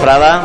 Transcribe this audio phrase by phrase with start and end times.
[0.00, 0.42] vesprada.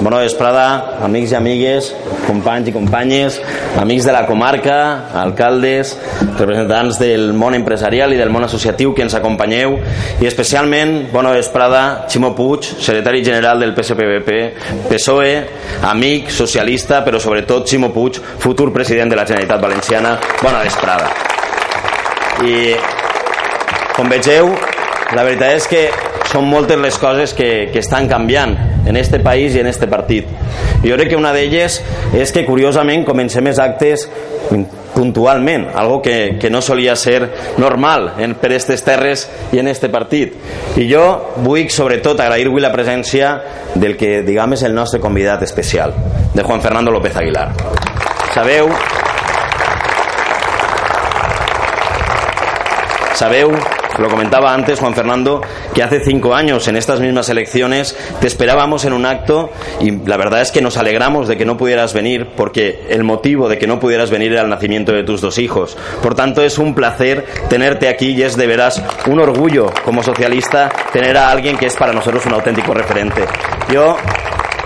[0.00, 1.88] Bona vesprada, amics i amigues,
[2.24, 3.38] companys i companyes,
[3.76, 4.76] amics de la comarca,
[5.18, 5.96] alcaldes,
[6.38, 9.74] representants del món empresarial i del món associatiu que ens acompanyeu
[10.22, 14.38] i especialment bona vesprada Ximo Puig, secretari general del PSPBP,
[14.88, 15.34] PSOE,
[15.90, 20.14] amic, socialista, però sobretot Ximo Puig, futur president de la Generalitat Valenciana.
[20.44, 21.10] Bona vesprada.
[22.46, 22.54] I
[23.98, 24.54] com vegeu,
[25.10, 25.84] la veritat és que
[26.30, 28.54] són moltes les coses que, que estan canviant
[28.86, 30.28] en este país i en este partit.
[30.84, 31.80] Jo crec que una d'elles
[32.16, 34.06] és que curiosament comencem els actes
[34.94, 39.90] puntualment, algo que, que no solia ser normal en, per aquestes terres i en este
[39.90, 40.34] partit.
[40.78, 41.04] I jo
[41.44, 43.34] vull sobretot agrair-vos la presència
[43.74, 45.94] del que diguem és el nostre convidat especial,
[46.34, 47.50] de Juan Fernando López Aguilar.
[48.34, 48.70] Sabeu
[53.20, 55.40] Sabeu lo comentaba antes Juan Fernando,
[55.74, 60.16] que hace cinco años en estas mismas elecciones te esperábamos en un acto y la
[60.16, 63.66] verdad es que nos alegramos de que no pudieras venir porque el motivo de que
[63.66, 65.76] no pudieras venir era el nacimiento de tus dos hijos.
[66.02, 70.70] Por tanto, es un placer tenerte aquí y es de veras un orgullo como socialista
[70.92, 73.24] tener a alguien que es para nosotros un auténtico referente.
[73.72, 73.96] Yo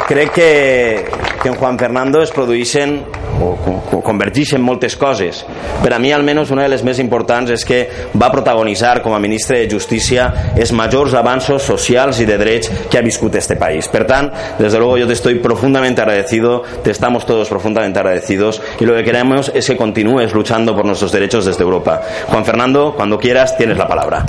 [0.06, 1.04] crec que,
[1.44, 3.04] en Juan Fernando es produeixen
[3.40, 5.42] o, convergeixen moltes coses.
[5.82, 7.80] Per a mi, almenys, una de les més importants és que
[8.20, 12.98] va protagonitzar com a ministre de Justícia els majors avanços socials i de drets que
[12.98, 13.88] ha viscut este país.
[13.88, 18.84] Per tant, desde luego yo te estoy profundamente agradecido, te estamos todos profundamente agradecidos y
[18.84, 22.02] lo que queremos es que continúes luchando por nuestros derechos desde Europa.
[22.28, 24.24] Juan Fernando, cuando quieras, tienes la palabra.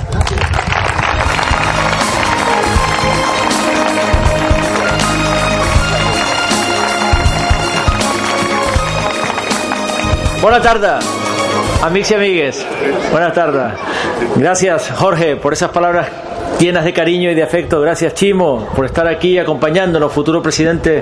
[10.46, 11.04] Buenas tardes,
[11.82, 12.66] amigos y amigues.
[13.12, 13.80] Buenas tardes.
[14.36, 16.08] Gracias, Jorge, por esas palabras
[16.60, 17.82] llenas de cariño y de afecto.
[17.82, 21.02] Gracias, Chimo, por estar aquí acompañándonos, futuro presidente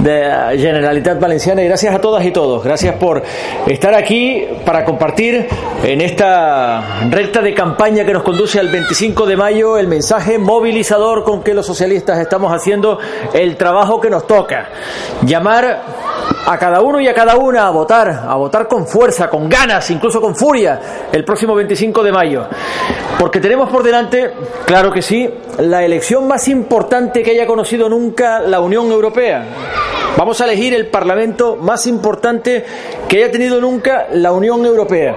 [0.00, 1.62] de Generalitat Valenciana.
[1.62, 2.64] Y gracias a todas y todos.
[2.64, 3.22] Gracias por
[3.68, 5.46] estar aquí para compartir
[5.84, 11.22] en esta recta de campaña que nos conduce al 25 de mayo el mensaje movilizador
[11.22, 12.98] con que los socialistas estamos haciendo
[13.34, 14.68] el trabajo que nos toca.
[15.22, 15.80] Llamar
[16.46, 19.90] a cada uno y a cada una a votar, a votar con fuerza, con ganas,
[19.90, 22.46] incluso con furia, el próximo 25 de mayo.
[23.18, 24.32] Porque tenemos por delante,
[24.64, 29.44] claro que sí, la elección más importante que haya conocido nunca la Unión Europea.
[30.16, 32.64] Vamos a elegir el Parlamento más importante
[33.08, 35.16] que haya tenido nunca la Unión Europea.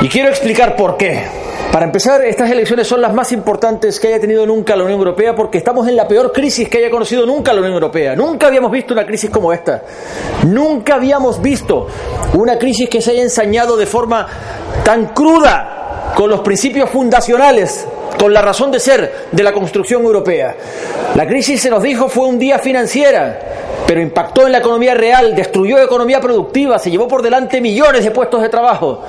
[0.00, 1.24] Y quiero explicar por qué.
[1.72, 5.34] Para empezar, estas elecciones son las más importantes que haya tenido nunca la Unión Europea
[5.34, 8.16] porque estamos en la peor crisis que haya conocido nunca la Unión Europea.
[8.16, 9.82] Nunca habíamos visto una crisis como esta.
[10.46, 11.86] Nunca habíamos visto
[12.34, 14.26] una crisis que se haya ensañado de forma
[14.82, 17.86] tan cruda con los principios fundacionales
[18.18, 20.56] con la razón de ser de la construcción europea.
[21.14, 23.38] La crisis, se nos dijo, fue un día financiera,
[23.86, 28.10] pero impactó en la economía real, destruyó economía productiva, se llevó por delante millones de
[28.10, 29.02] puestos de trabajo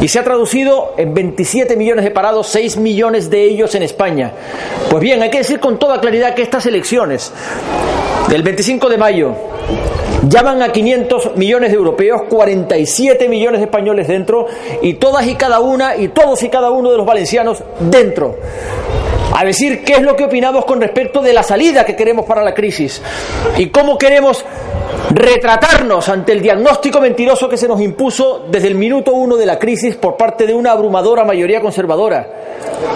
[0.00, 4.32] y se ha traducido en 27 millones de parados, 6 millones de ellos en España.
[4.90, 7.32] Pues bien, hay que decir con toda claridad que estas elecciones
[8.28, 9.34] del 25 de mayo
[10.28, 14.46] llaman a 500 millones de europeos, 47 millones de españoles dentro
[14.82, 18.36] y todas y cada una y todos y cada uno de los valencianos dentro
[19.34, 22.42] a decir qué es lo que opinamos con respecto de la salida que queremos para
[22.42, 23.02] la crisis
[23.56, 24.44] y cómo queremos
[25.10, 29.58] retratarnos ante el diagnóstico mentiroso que se nos impuso desde el minuto uno de la
[29.58, 32.28] crisis por parte de una abrumadora mayoría conservadora,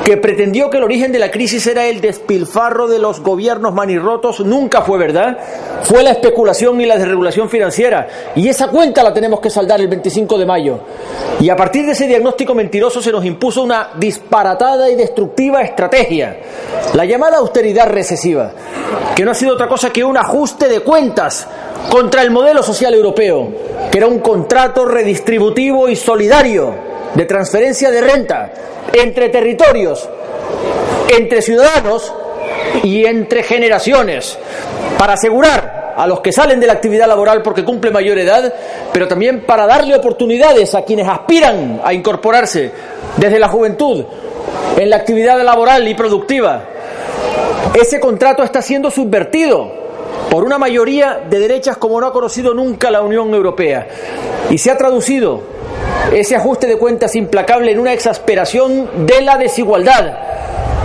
[0.05, 4.41] que pretendió que el origen de la crisis era el despilfarro de los gobiernos manirrotos,
[4.41, 5.39] nunca fue verdad,
[5.83, 9.89] fue la especulación y la desregulación financiera, y esa cuenta la tenemos que saldar el
[9.89, 10.81] 25 de mayo.
[11.41, 16.37] Y a partir de ese diagnóstico mentiroso se nos impuso una disparatada y destructiva estrategia,
[16.95, 18.51] la llamada austeridad recesiva,
[19.15, 21.47] que no ha sido otra cosa que un ajuste de cuentas
[21.91, 23.49] contra el modelo social europeo,
[23.91, 26.75] que era un contrato redistributivo y solidario
[27.15, 28.53] de transferencia de renta
[28.93, 30.09] entre territorios,
[31.17, 32.13] entre ciudadanos
[32.83, 34.39] y entre generaciones,
[34.99, 38.55] para asegurar a los que salen de la actividad laboral porque cumplen mayor edad,
[38.93, 42.71] pero también para darle oportunidades a quienes aspiran a incorporarse
[43.17, 44.05] desde la juventud
[44.77, 46.63] en la actividad laboral y productiva.
[47.75, 49.88] Ese contrato está siendo subvertido
[50.31, 53.89] por una mayoría de derechas como no ha conocido nunca la Unión Europea.
[54.51, 55.43] Y se ha traducido
[56.13, 60.19] ese ajuste de cuentas implacable en una exasperación de la desigualdad.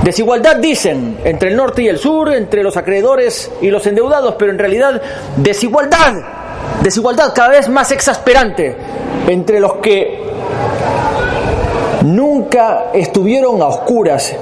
[0.03, 4.51] Desigualdad dicen entre el norte y el sur, entre los acreedores y los endeudados, pero
[4.51, 5.01] en realidad
[5.37, 6.13] desigualdad,
[6.81, 8.75] desigualdad cada vez más exasperante
[9.27, 10.23] entre los que
[12.03, 14.35] nunca estuvieron a oscuras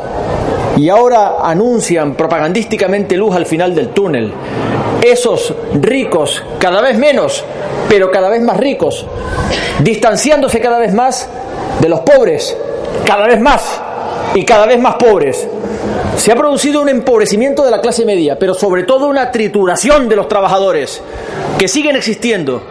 [0.77, 4.33] y ahora anuncian propagandísticamente luz al final del túnel.
[5.01, 7.43] Esos ricos, cada vez menos,
[7.89, 9.05] pero cada vez más ricos,
[9.79, 11.27] distanciándose cada vez más
[11.79, 12.55] de los pobres,
[13.05, 13.81] cada vez más
[14.35, 15.47] y cada vez más pobres.
[16.17, 20.15] Se ha producido un empobrecimiento de la clase media, pero sobre todo una trituración de
[20.15, 21.01] los trabajadores,
[21.57, 22.61] que siguen existiendo.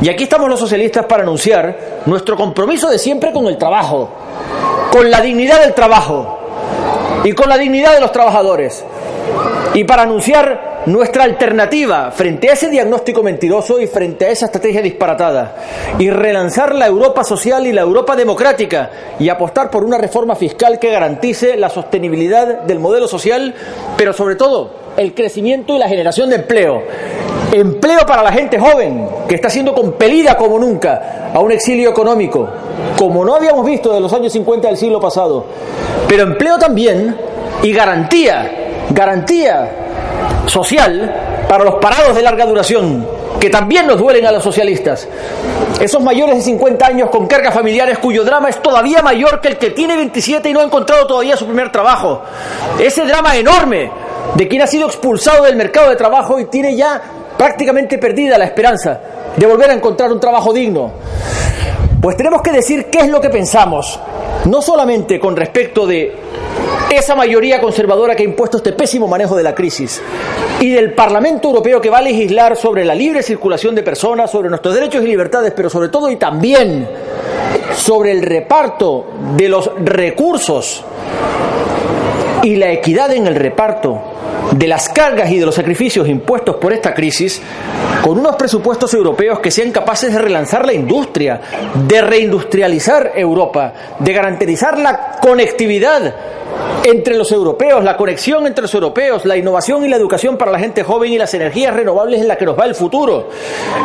[0.00, 4.10] Y aquí estamos los socialistas para anunciar nuestro compromiso de siempre con el trabajo,
[4.90, 6.38] con la dignidad del trabajo
[7.24, 8.84] y con la dignidad de los trabajadores.
[9.74, 14.82] Y para anunciar nuestra alternativa frente a ese diagnóstico mentiroso y frente a esa estrategia
[14.82, 15.56] disparatada
[15.98, 20.78] y relanzar la Europa social y la Europa democrática y apostar por una reforma fiscal
[20.78, 23.54] que garantice la sostenibilidad del modelo social,
[23.96, 26.82] pero sobre todo el crecimiento y la generación de empleo.
[27.52, 32.48] Empleo para la gente joven, que está siendo compelida como nunca a un exilio económico,
[32.98, 35.46] como no habíamos visto de los años 50 del siglo pasado.
[36.08, 37.16] Pero empleo también
[37.62, 38.50] y garantía,
[38.90, 39.83] garantía
[40.46, 43.06] social para los parados de larga duración,
[43.40, 45.08] que también nos duelen a los socialistas.
[45.80, 49.58] Esos mayores de 50 años con cargas familiares cuyo drama es todavía mayor que el
[49.58, 52.22] que tiene 27 y no ha encontrado todavía su primer trabajo.
[52.78, 53.90] Ese drama enorme
[54.34, 57.00] de quien ha sido expulsado del mercado de trabajo y tiene ya
[57.36, 59.00] prácticamente perdida la esperanza
[59.36, 60.92] de volver a encontrar un trabajo digno.
[62.04, 63.98] Pues tenemos que decir qué es lo que pensamos,
[64.44, 66.14] no solamente con respecto de
[66.90, 70.02] esa mayoría conservadora que ha impuesto este pésimo manejo de la crisis
[70.60, 74.50] y del Parlamento Europeo que va a legislar sobre la libre circulación de personas, sobre
[74.50, 76.86] nuestros derechos y libertades, pero sobre todo y también
[77.74, 80.84] sobre el reparto de los recursos
[82.42, 83.98] y la equidad en el reparto
[84.52, 87.40] de las cargas y de los sacrificios impuestos por esta crisis
[88.02, 91.40] con unos presupuestos europeos que sean capaces de relanzar la industria,
[91.86, 96.14] de reindustrializar Europa, de garantizar la conectividad
[96.84, 100.58] entre los europeos, la conexión entre los europeos, la innovación y la educación para la
[100.58, 103.28] gente joven y las energías renovables en la que nos va el futuro.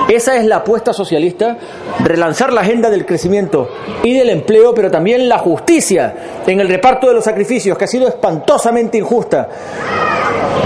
[0.10, 1.58] Esa es la apuesta socialista,
[2.04, 3.70] relanzar la agenda del crecimiento
[4.04, 7.88] y del empleo, pero también la justicia en el reparto de los sacrificios, que ha
[7.88, 9.50] sido espantosamente injusta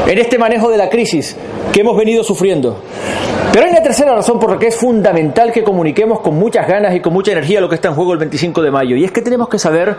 [0.08, 1.36] en este manejo de la crisis
[1.72, 2.78] que hemos venido sufriendo.
[3.52, 6.96] Pero hay una tercera razón por la que es fundamental que comuniquemos con muchas ganas
[6.96, 8.96] y con mucha energía lo que está en juego el 25 de mayo.
[8.96, 9.96] Y es que tenemos que saber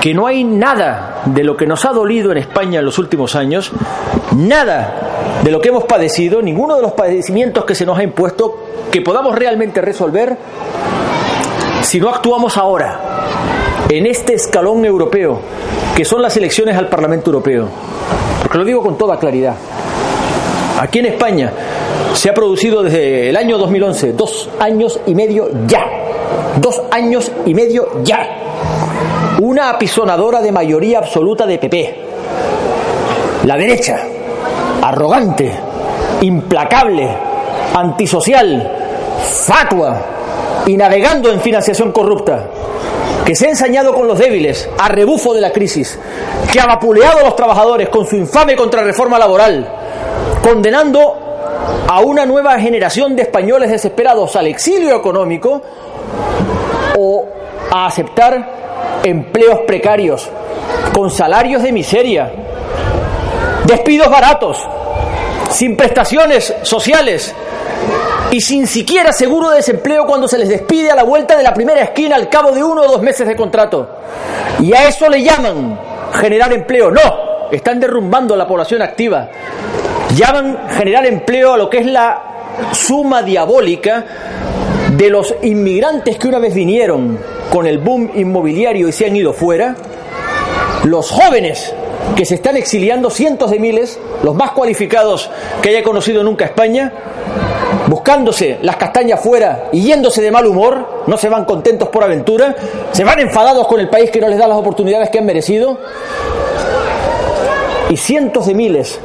[0.00, 3.34] que no hay nada de lo que nos ha dolido en España en los últimos
[3.34, 3.72] años,
[4.36, 8.64] nada de lo que hemos padecido, ninguno de los padecimientos que se nos ha impuesto,
[8.92, 10.36] que podamos realmente resolver
[11.82, 13.00] si no actuamos ahora,
[13.88, 15.40] en este escalón europeo,
[15.96, 17.68] que son las elecciones al Parlamento Europeo.
[18.42, 19.54] Porque lo digo con toda claridad.
[20.78, 21.52] Aquí en España
[22.18, 25.86] se ha producido desde el año 2011, dos años y medio ya,
[26.60, 28.26] dos años y medio ya,
[29.40, 31.96] una apisonadora de mayoría absoluta de PP.
[33.44, 34.00] La derecha,
[34.82, 35.52] arrogante,
[36.22, 37.08] implacable,
[37.72, 38.68] antisocial,
[39.22, 40.00] fatua
[40.66, 42.46] y navegando en financiación corrupta,
[43.24, 45.96] que se ha ensañado con los débiles a rebufo de la crisis,
[46.52, 49.68] que ha vapuleado a los trabajadores con su infame contrarreforma laboral,
[50.42, 51.17] condenando
[51.86, 55.62] a una nueva generación de españoles desesperados al exilio económico
[56.98, 57.26] o
[57.70, 60.28] a aceptar empleos precarios
[60.92, 62.30] con salarios de miseria,
[63.64, 64.58] despidos baratos,
[65.50, 67.34] sin prestaciones sociales
[68.30, 71.54] y sin siquiera seguro de desempleo cuando se les despide a la vuelta de la
[71.54, 73.88] primera esquina al cabo de uno o dos meses de contrato.
[74.60, 75.78] Y a eso le llaman
[76.20, 76.90] generar empleo.
[76.90, 79.28] No, están derrumbando la población activa.
[80.16, 82.22] Llaman generar empleo a lo que es la
[82.72, 84.04] suma diabólica
[84.96, 87.18] de los inmigrantes que una vez vinieron
[87.50, 89.76] con el boom inmobiliario y se han ido fuera,
[90.84, 91.72] los jóvenes
[92.16, 95.30] que se están exiliando, cientos de miles, los más cualificados
[95.62, 96.92] que haya conocido nunca España,
[97.86, 102.56] buscándose las castañas fuera y yéndose de mal humor, no se van contentos por aventura,
[102.92, 105.78] se van enfadados con el país que no les da las oportunidades que han merecido,
[107.90, 109.00] y cientos de miles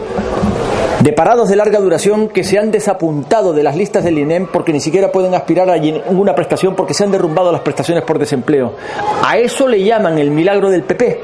[1.04, 4.72] de parados de larga duración que se han desapuntado de las listas del INEM porque
[4.72, 8.76] ni siquiera pueden aspirar a ninguna prestación porque se han derrumbado las prestaciones por desempleo.
[9.22, 11.20] A eso le llaman el milagro del PP,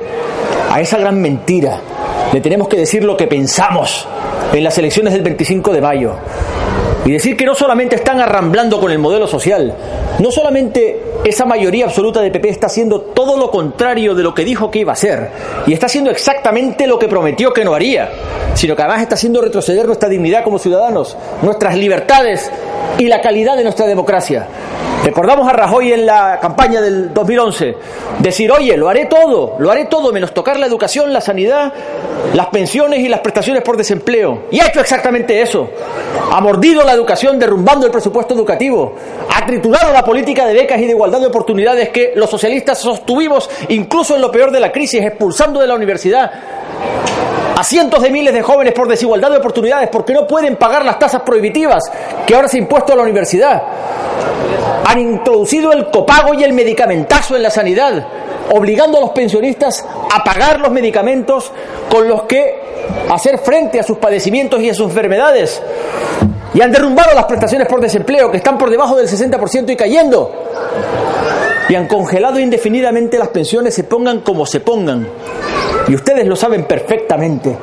[0.69, 1.79] a esa gran mentira.
[2.33, 4.05] Le tenemos que decir lo que pensamos
[4.51, 6.15] en las elecciones del 25 de mayo
[7.05, 9.73] y decir que no solamente están arramblando con el modelo social,
[10.19, 14.43] no solamente esa mayoría absoluta de PP está haciendo todo lo contrario de lo que
[14.43, 15.29] dijo que iba a hacer,
[15.65, 18.09] y está haciendo exactamente lo que prometió que no haría,
[18.53, 22.51] sino que además está haciendo retroceder nuestra dignidad como ciudadanos, nuestras libertades
[22.97, 24.47] y la calidad de nuestra democracia.
[25.03, 27.75] Recordamos a Rajoy en la campaña del 2011
[28.19, 31.71] decir, oye, lo haré todo, lo haré todo, menos tocar la educación, la sanidad,
[32.33, 34.43] las pensiones y las prestaciones por desempleo.
[34.51, 35.69] Y ha hecho exactamente eso.
[36.31, 38.93] Ha mordido la educación derrumbando el presupuesto educativo.
[39.33, 43.49] Ha triturado la política de becas y de igualdad de oportunidades que los socialistas sostuvimos
[43.69, 46.31] incluso en lo peor de la crisis, expulsando de la universidad
[47.59, 50.97] a cientos de miles de jóvenes por desigualdad de oportunidades porque no pueden pagar las
[50.97, 51.83] tasas prohibitivas
[52.25, 53.61] que ahora se ha impuesto a la universidad.
[54.85, 58.07] Han introducido el copago y el medicamentazo en la sanidad,
[58.51, 61.51] obligando a los pensionistas a pagar los medicamentos
[61.89, 62.59] con los que
[63.09, 65.61] hacer frente a sus padecimientos y a sus enfermedades.
[66.53, 70.31] Y han derrumbado las prestaciones por desempleo, que están por debajo del 60% y cayendo.
[71.69, 75.07] Y han congelado indefinidamente las pensiones, se pongan como se pongan.
[75.87, 77.55] Y ustedes lo saben perfectamente.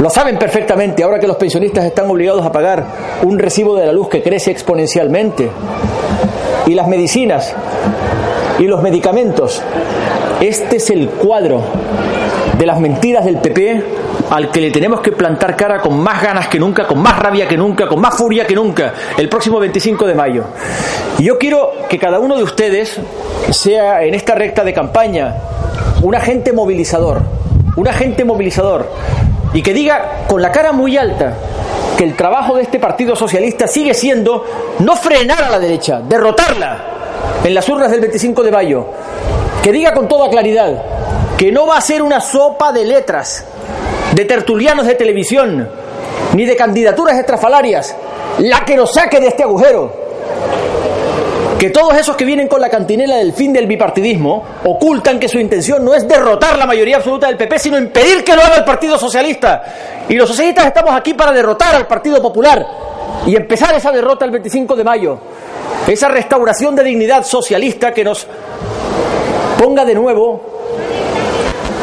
[0.00, 2.84] Lo saben perfectamente ahora que los pensionistas están obligados a pagar
[3.22, 5.50] un recibo de la luz que crece exponencialmente.
[6.66, 7.54] Y las medicinas
[8.58, 9.62] y los medicamentos.
[10.40, 11.62] Este es el cuadro
[12.58, 13.84] de las mentiras del PP
[14.30, 17.46] al que le tenemos que plantar cara con más ganas que nunca, con más rabia
[17.46, 20.44] que nunca, con más furia que nunca, el próximo 25 de mayo.
[21.18, 22.98] Y yo quiero que cada uno de ustedes
[23.50, 25.34] sea en esta recta de campaña
[26.02, 27.22] un agente movilizador,
[27.76, 28.90] un agente movilizador,
[29.52, 31.34] y que diga con la cara muy alta
[31.96, 34.44] que el trabajo de este Partido Socialista sigue siendo
[34.80, 36.96] no frenar a la derecha, derrotarla
[37.44, 38.86] en las urnas del 25 de mayo,
[39.62, 40.82] que diga con toda claridad
[41.36, 43.44] que no va a ser una sopa de letras,
[44.14, 45.68] de tertulianos de televisión,
[46.34, 47.94] ni de candidaturas estrafalarias,
[48.38, 49.92] la que nos saque de este agujero,
[51.58, 55.38] que todos esos que vienen con la cantinela del fin del bipartidismo ocultan que su
[55.38, 58.64] intención no es derrotar la mayoría absoluta del PP, sino impedir que lo haga el
[58.64, 59.62] Partido Socialista.
[60.08, 62.66] Y los socialistas estamos aquí para derrotar al Partido Popular
[63.26, 65.18] y empezar esa derrota el 25 de mayo.
[65.86, 68.26] Esa restauración de dignidad socialista que nos
[69.58, 70.40] ponga de nuevo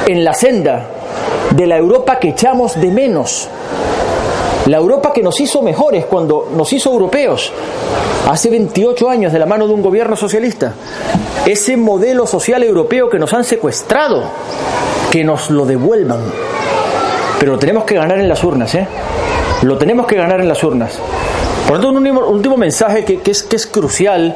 [0.06, 0.86] en la senda
[1.52, 3.48] de la Europa que echamos de menos.
[4.66, 7.52] La Europa que nos hizo mejores cuando nos hizo europeos
[8.30, 10.74] hace 28 años de la mano de un gobierno socialista.
[11.46, 14.24] Ese modelo social europeo que nos han secuestrado,
[15.12, 16.22] que nos lo devuelvan.
[17.40, 18.88] Pero lo tenemos que ganar en las urnas, ¿eh?
[19.64, 20.98] Lo tenemos que ganar en las urnas.
[21.68, 24.36] Por tanto, un último, mensaje que, es, que es crucial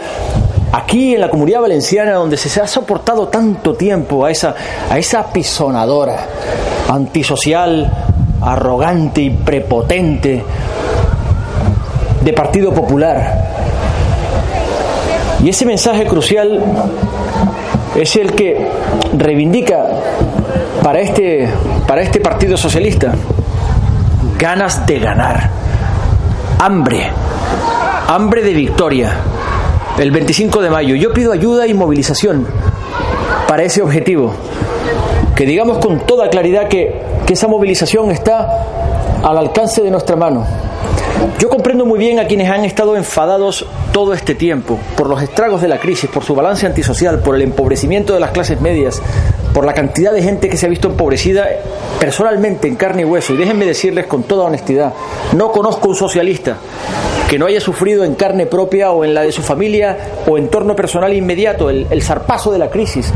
[0.71, 4.55] aquí en la comunidad valenciana donde se ha soportado tanto tiempo a esa,
[4.89, 6.25] a esa pisonadora
[6.89, 7.91] antisocial,
[8.41, 10.43] arrogante y prepotente
[12.23, 13.47] de Partido Popular.
[15.43, 16.59] Y ese mensaje crucial
[17.95, 18.67] es el que
[19.17, 19.85] reivindica
[20.83, 21.49] para este,
[21.87, 23.13] para este Partido Socialista
[24.37, 25.49] ganas de ganar,
[26.59, 27.11] hambre,
[28.07, 29.15] hambre de victoria.
[29.97, 32.45] El 25 de mayo yo pido ayuda y movilización
[33.47, 34.33] para ese objetivo.
[35.35, 38.63] Que digamos con toda claridad que que esa movilización está
[39.21, 40.45] al alcance de nuestra mano.
[41.39, 43.65] Yo comprendo muy bien a quienes han estado enfadados
[43.97, 47.41] todo este tiempo por los estragos de la crisis, por su balance antisocial, por el
[47.41, 49.01] empobrecimiento de las clases medias,
[49.55, 51.47] por la cantidad de gente que se ha visto empobrecida
[51.99, 53.33] personalmente en carne y hueso.
[53.33, 54.93] Y déjenme decirles con toda honestidad,
[55.35, 56.57] no conozco un socialista
[57.27, 60.75] que no haya sufrido en carne propia o en la de su familia o entorno
[60.75, 63.11] personal inmediato el, el zarpazo de la crisis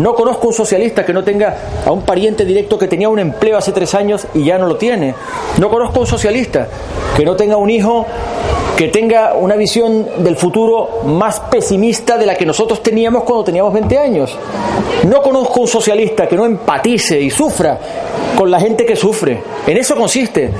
[0.00, 3.56] no conozco un socialista que no tenga a un pariente directo que tenía un empleo
[3.56, 5.14] hace tres años y ya no lo tiene.
[5.58, 6.68] No conozco un socialista
[7.16, 8.04] que no tenga un hijo
[8.76, 13.72] que tenga una visión del futuro más pesimista de la que nosotros teníamos cuando teníamos
[13.72, 14.36] 20 años.
[15.04, 17.78] No conozco un socialista que no empatice y sufra
[18.36, 19.42] con la gente que sufre.
[19.66, 20.50] En eso consiste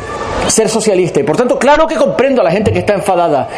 [0.48, 1.20] ser socialista.
[1.20, 3.48] Y por tanto, claro que comprendo a la gente que está enfadada.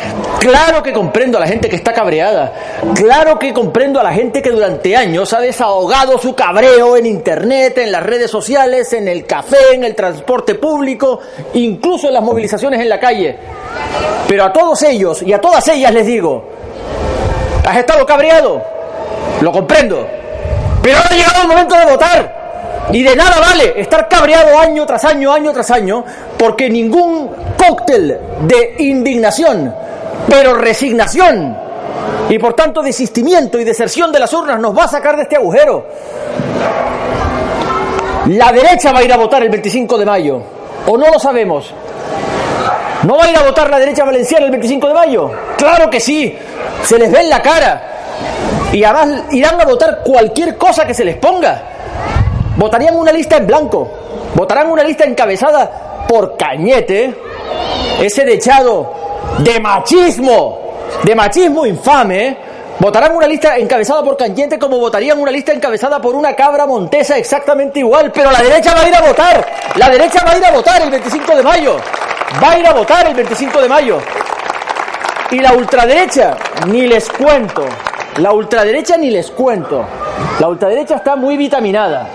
[0.40, 2.52] Claro que comprendo a la gente que está cabreada.
[2.94, 7.78] Claro que comprendo a la gente que durante años ha desahogado su cabreo en Internet,
[7.78, 11.20] en las redes sociales, en el café, en el transporte público,
[11.54, 13.36] incluso en las movilizaciones en la calle.
[14.26, 16.44] Pero a todos ellos y a todas ellas les digo,
[17.66, 18.62] ¿has estado cabreado?
[19.40, 20.06] Lo comprendo.
[20.82, 22.38] Pero ha llegado el momento de votar.
[22.90, 26.02] Y de nada vale estar cabreado año tras año, año tras año,
[26.38, 29.74] porque ningún cóctel de indignación,
[30.26, 31.54] pero resignación
[32.30, 35.36] y por tanto desistimiento y deserción de las urnas nos va a sacar de este
[35.36, 35.84] agujero.
[38.28, 40.40] La derecha va a ir a votar el 25 de mayo,
[40.86, 41.74] o no lo sabemos.
[43.04, 45.30] ¿No va a ir a votar la derecha valenciana el 25 de mayo?
[45.56, 46.36] Claro que sí,
[46.82, 47.82] se les ve en la cara.
[48.72, 51.62] Y además irán a votar cualquier cosa que se les ponga.
[52.56, 53.88] Votarían una lista en blanco,
[54.34, 57.14] votarán una lista encabezada por Cañete,
[58.00, 58.92] ese dechado
[59.38, 60.68] de machismo
[61.04, 62.36] de machismo infame,
[62.78, 67.16] votarán una lista encabezada por Canyente como votarían una lista encabezada por una cabra montesa
[67.16, 70.44] exactamente igual, pero la derecha va a ir a votar, la derecha va a ir
[70.44, 71.76] a votar el 25 de mayo,
[72.42, 73.98] va a ir a votar el 25 de mayo.
[75.30, 76.36] Y la ultraderecha,
[76.68, 77.66] ni les cuento,
[78.16, 79.84] la ultraderecha ni les cuento,
[80.40, 82.08] la ultraderecha está muy vitaminada.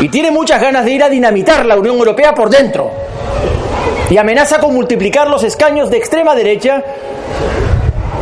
[0.00, 2.90] Y tiene muchas ganas de ir a dinamitar la Unión Europea por dentro.
[4.08, 6.82] Y amenaza con multiplicar los escaños de extrema derecha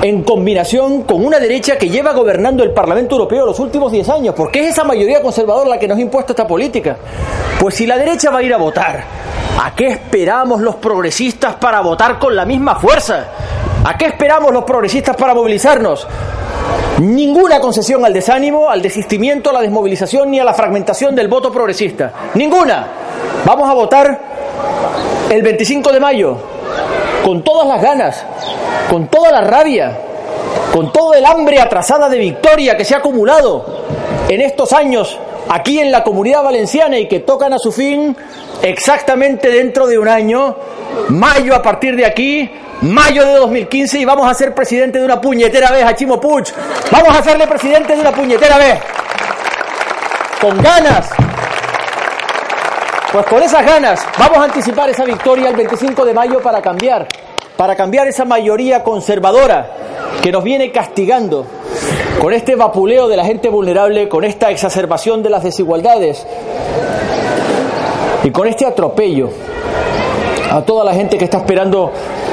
[0.02, 4.35] en combinación con una derecha que lleva gobernando el Parlamento Europeo los últimos 10 años.
[4.35, 6.97] ¿Por qué es esa mayoría conservadora la que nos ha impuesto esta política?
[7.59, 9.02] Pues si la derecha va a ir a votar,
[9.61, 13.26] ¿a qué esperamos los progresistas para votar con la misma fuerza?
[13.85, 16.07] ¿A qué esperamos los progresistas para movilizarnos?
[17.00, 21.52] Ninguna concesión al desánimo, al desistimiento, a la desmovilización ni a la fragmentación del voto
[21.52, 22.12] progresista.
[22.35, 22.87] Ninguna.
[23.45, 24.21] Vamos a votar
[25.31, 26.57] el 25 de mayo
[27.28, 28.25] con todas las ganas,
[28.88, 29.99] con toda la rabia,
[30.73, 33.85] con todo el hambre atrasada de victoria que se ha acumulado
[34.30, 35.18] en estos años
[35.50, 38.16] aquí en la comunidad valenciana y que tocan a su fin
[38.62, 40.56] exactamente dentro de un año,
[41.11, 45.20] mayo a partir de aquí, mayo de 2015 y vamos a ser presidente de una
[45.20, 46.47] puñetera vez a Chimo Puig.
[46.90, 48.80] Vamos a hacerle presidente de una puñetera vez.
[50.40, 51.11] Con ganas.
[53.10, 57.08] Pues con esas ganas vamos a anticipar esa victoria el 25 de mayo para cambiar,
[57.56, 59.70] para cambiar esa mayoría conservadora
[60.22, 61.46] que nos viene castigando
[62.20, 66.26] con este vapuleo de la gente vulnerable, con esta exacerbación de las desigualdades
[68.24, 69.30] y con este atropello
[70.50, 71.93] a toda la gente que está esperando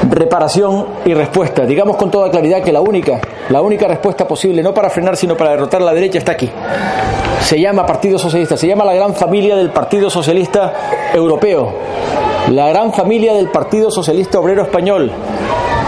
[0.10, 1.66] reparación y respuesta.
[1.66, 3.20] Digamos con toda claridad que la única,
[3.50, 6.50] la única respuesta posible, no para frenar, sino para derrotar a la derecha, está aquí.
[7.42, 10.74] Se llama Partido Socialista, se llama la gran familia del Partido Socialista
[11.14, 11.74] Europeo,
[12.52, 15.12] la gran familia del Partido Socialista Obrero Español,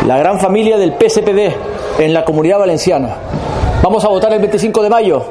[0.05, 3.15] la gran familia del PSPD en la comunidad valenciana.
[3.81, 5.23] Vamos a votar el 25 de mayo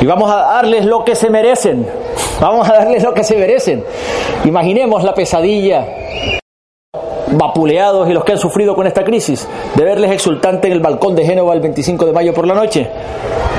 [0.00, 1.86] y vamos a darles lo que se merecen.
[2.40, 3.84] Vamos a darles lo que se merecen.
[4.44, 5.86] Imaginemos la pesadilla
[7.28, 11.14] vapuleados y los que han sufrido con esta crisis, de verles exultante en el balcón
[11.14, 12.88] de Génova el 25 de mayo por la noche.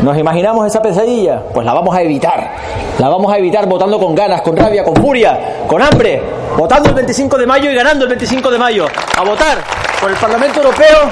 [0.04, 1.42] ¿Nos imaginamos esa pesadilla?
[1.54, 2.52] Pues la vamos a evitar.
[3.00, 6.22] La vamos a evitar votando con ganas, con rabia, con furia, con hambre,
[6.58, 8.86] votando el 25 de mayo y ganando el 25 de mayo.
[9.18, 9.58] A votar
[10.00, 11.10] por el Parlamento Europeo,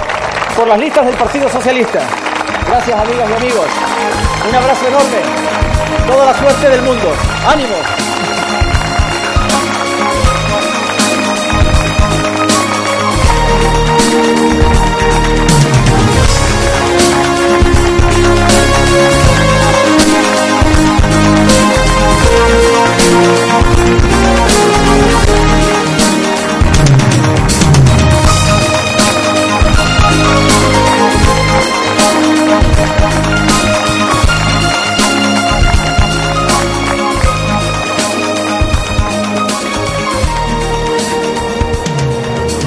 [0.55, 1.99] por las listas del Partido Socialista.
[2.67, 3.65] Gracias amigas y amigos.
[4.49, 5.54] Un abrazo enorme.
[6.07, 7.11] Toda la suerte del mundo.
[7.47, 7.75] Ánimo.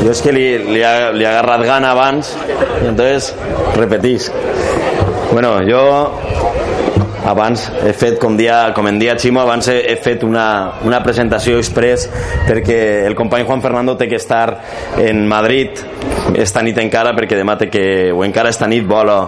[0.08, 1.66] Yo es que li, li, ha, li ha agarrat
[2.80, 3.34] entonces
[3.76, 4.30] repetís.
[5.34, 5.82] Bueno, jo
[7.28, 11.02] abans he fet, com, dia, com en dia Ximo, abans he, he fet una, una
[11.04, 12.08] presentació express
[12.48, 14.46] perquè el company Juan Fernando té que estar
[15.04, 15.84] en Madrid
[16.36, 19.18] esta nit encara perquè demà té que, o encara esta nit vola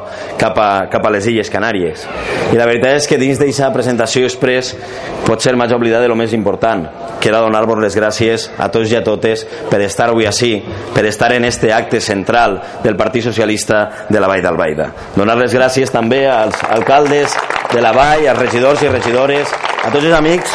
[0.40, 2.04] cap a, cap a les Illes Canàries.
[2.52, 4.74] I la veritat és que dins d'aquesta presentació express
[5.26, 6.86] pot ser m'haig oblidat de lo més important
[7.20, 10.54] que era donar-vos les gràcies a tots i a totes per estar avui així
[10.94, 14.90] per estar en este acte central del Partit Socialista de la Vall d'Albaida.
[15.16, 17.36] Donar les gràcies també als alcaldes
[17.70, 19.53] de la Vall, als regidors i regidores,
[19.85, 20.53] a tots els amics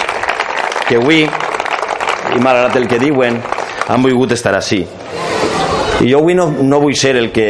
[0.88, 3.39] que avui, i malgrat el que diuen,
[3.88, 4.84] han volgut estar així.
[6.04, 7.48] I jo avui no, no vull ser el que,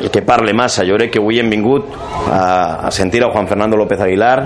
[0.00, 1.92] el que parle massa, jo crec que avui hem vingut
[2.26, 4.36] a, a sentir a Juan Fernando López Aguilar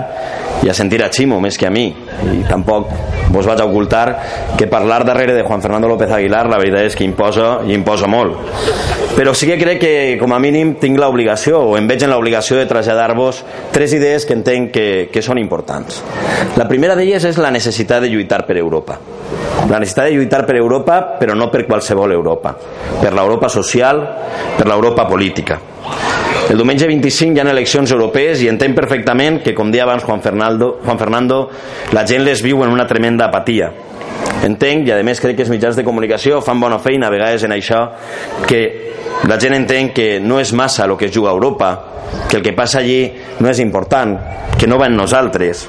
[0.63, 1.87] i a sentir a Chimo més que a mi.
[1.89, 2.93] I tampoc
[3.33, 4.05] vos vaig a ocultar
[4.57, 8.09] que parlar darrere de Juan Fernando López Aguilar la veritat és que imposa i imposa
[8.09, 12.13] molt però sí que crec que com a mínim tinc l'obligació o em veig en
[12.13, 13.41] l'obligació de traslladar-vos
[13.75, 15.97] tres idees que entenc que, que són importants.
[16.55, 18.95] La primera d'elles és la necessitat de lluitar per Europa.
[19.67, 22.55] La necessitat de lluitar per Europa però no per qualsevol Europa.
[23.01, 23.99] Per l'Europa social
[24.55, 25.59] per l'Europa política.
[26.47, 30.23] El diumenge 25 hi ha eleccions europees i entenc perfectament que, com deia abans Juan
[30.23, 31.43] Fernando, Juan Fernando,
[31.91, 33.67] la gent les viu en una tremenda apatia.
[34.45, 37.43] Entenc, i a més crec que els mitjans de comunicació fan bona feina a vegades
[37.43, 37.81] en això,
[38.47, 38.61] que
[39.27, 41.71] la gent entén que no és massa el que es juga a Europa,
[42.29, 44.15] que el que passa allí no és important,
[44.57, 45.67] que no va en nosaltres.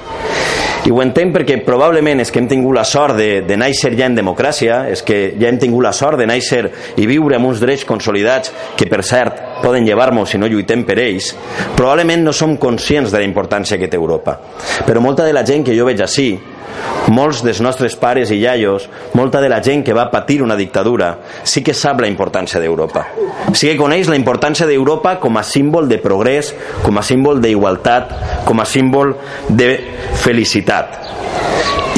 [0.80, 4.06] I ho entenc perquè probablement és que hem tingut la sort de, de néixer ja
[4.08, 6.62] en democràcia, és que ja hem tingut la sort de néixer
[6.96, 10.96] i viure amb uns drets consolidats que, per cert, poden llevar-nos si no lluitem per
[11.02, 11.34] ells,
[11.76, 14.38] probablement no som conscients de la importància que té Europa.
[14.86, 16.30] Però molta de la gent que jo veig així,
[17.10, 18.86] molts dels nostres pares i iaios,
[19.18, 21.10] molta de la gent que va patir una dictadura,
[21.42, 23.06] sí que sap la importància d'Europa.
[23.52, 28.14] Sí que coneix la importància d'Europa com a símbol de progrés, com a símbol d'igualtat,
[28.46, 29.16] com a símbol
[29.48, 29.72] de
[30.22, 30.98] felicitat.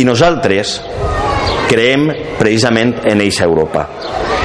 [0.00, 0.78] I nosaltres
[1.68, 2.08] creem
[2.40, 3.88] precisament en eixa Europa.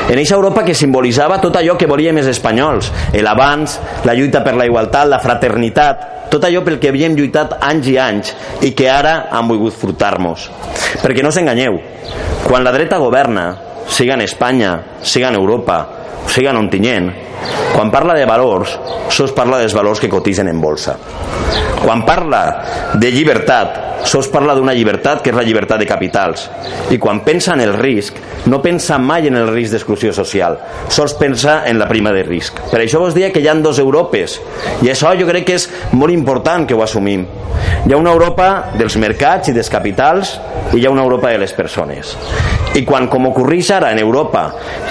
[0.07, 3.73] En eixa Europa que simbolitzava tot allò que volíem els espanyols, l'abans,
[4.07, 7.97] la lluita per la igualtat, la fraternitat, tot allò pel que havíem lluitat anys i
[7.99, 8.31] anys
[8.63, 10.47] i que ara han volgut frutar-nos.
[11.03, 11.79] Perquè no s'enganyeu,
[12.47, 13.49] quan la dreta governa,
[13.91, 15.96] siga en Espanya, siga en Europa,
[16.27, 17.09] siga en Ontinyent,
[17.73, 18.77] quan parla de valors,
[19.13, 20.97] sols parla dels valors que cotitzen en bolsa.
[21.83, 22.41] Quan parla
[22.99, 26.47] de llibertat, sols parla d'una llibertat que és la llibertat de capitals.
[26.93, 30.57] I quan pensa en el risc, no pensa mai en el risc d'exclusió social,
[30.89, 32.61] sols pensa en la prima de risc.
[32.71, 34.39] Per això vos dia que hi ha dos Europes,
[34.81, 37.25] i això jo crec que és molt important que ho assumim.
[37.87, 40.37] Hi ha una Europa dels mercats i dels capitals
[40.73, 42.15] i hi ha una Europa de les persones.
[42.75, 44.43] I quan, com ocorreix ara en Europa,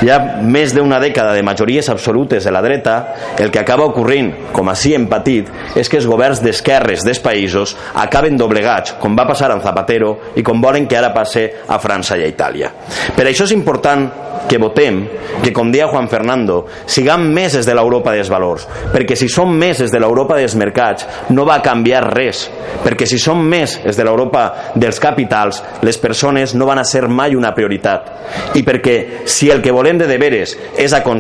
[0.03, 2.97] hi ha més d'una dècada de majories absolutes de la dreta,
[3.39, 7.77] el que acaba ocorrint, com així hem patit, és que els governs d'esquerres dels països
[7.95, 12.19] acaben doblegats, com va passar amb Zapatero i com volen que ara passe a França
[12.19, 12.73] i a Itàlia.
[13.17, 14.09] Per això és important
[14.47, 15.09] que votem,
[15.43, 19.91] que com dia Juan Fernando, siguem meses de l'Europa dels valors, perquè si som meses
[19.91, 22.47] de l'Europa dels mercats no va canviar res,
[22.85, 27.35] perquè si som més de l'Europa dels capitals, les persones no van a ser mai
[27.35, 28.13] una prioritat.
[28.55, 31.16] I perquè si el que volem de deberes és aconseguir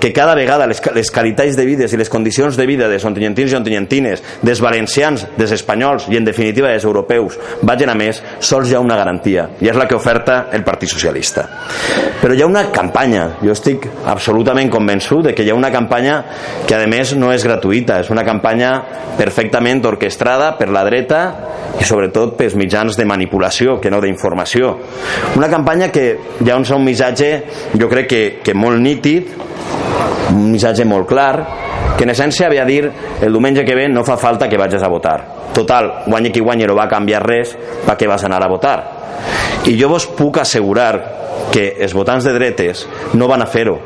[0.00, 3.52] que cada vegada les, les qualitats de vida i les condicions de vida dels ontinyentins
[3.52, 8.70] i ontinyentines, dels valencians, dels espanyols i en definitiva dels europeus vagin a més, sols
[8.70, 11.46] hi ha una garantia i és la que oferta el Partit Socialista.
[12.22, 16.22] Però hi ha una campanya, jo estic absolutament convençut de que hi ha una campanya
[16.66, 18.74] que a més no és gratuïta, és una campanya
[19.18, 21.22] perfectament orquestrada per la dreta
[21.80, 24.74] i sobretot pels mitjans de manipulació que no d'informació.
[25.38, 26.04] Una campanya que
[26.42, 27.30] hi ha un, missatge
[27.78, 29.34] jo crec que, que molt nítid,
[30.30, 31.34] un missatge molt clar,
[31.98, 32.84] que en essència havia dir
[33.20, 35.18] el diumenge que ve no fa falta que vagis a votar.
[35.52, 38.76] Total, guanyi qui guanyi no va canviar res, per què vas anar a votar?
[39.66, 40.94] I jo vos puc assegurar
[41.52, 43.76] que els votants de dretes no van a fer-ho,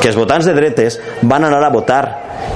[0.00, 2.04] que els votants de dretes van anar a votar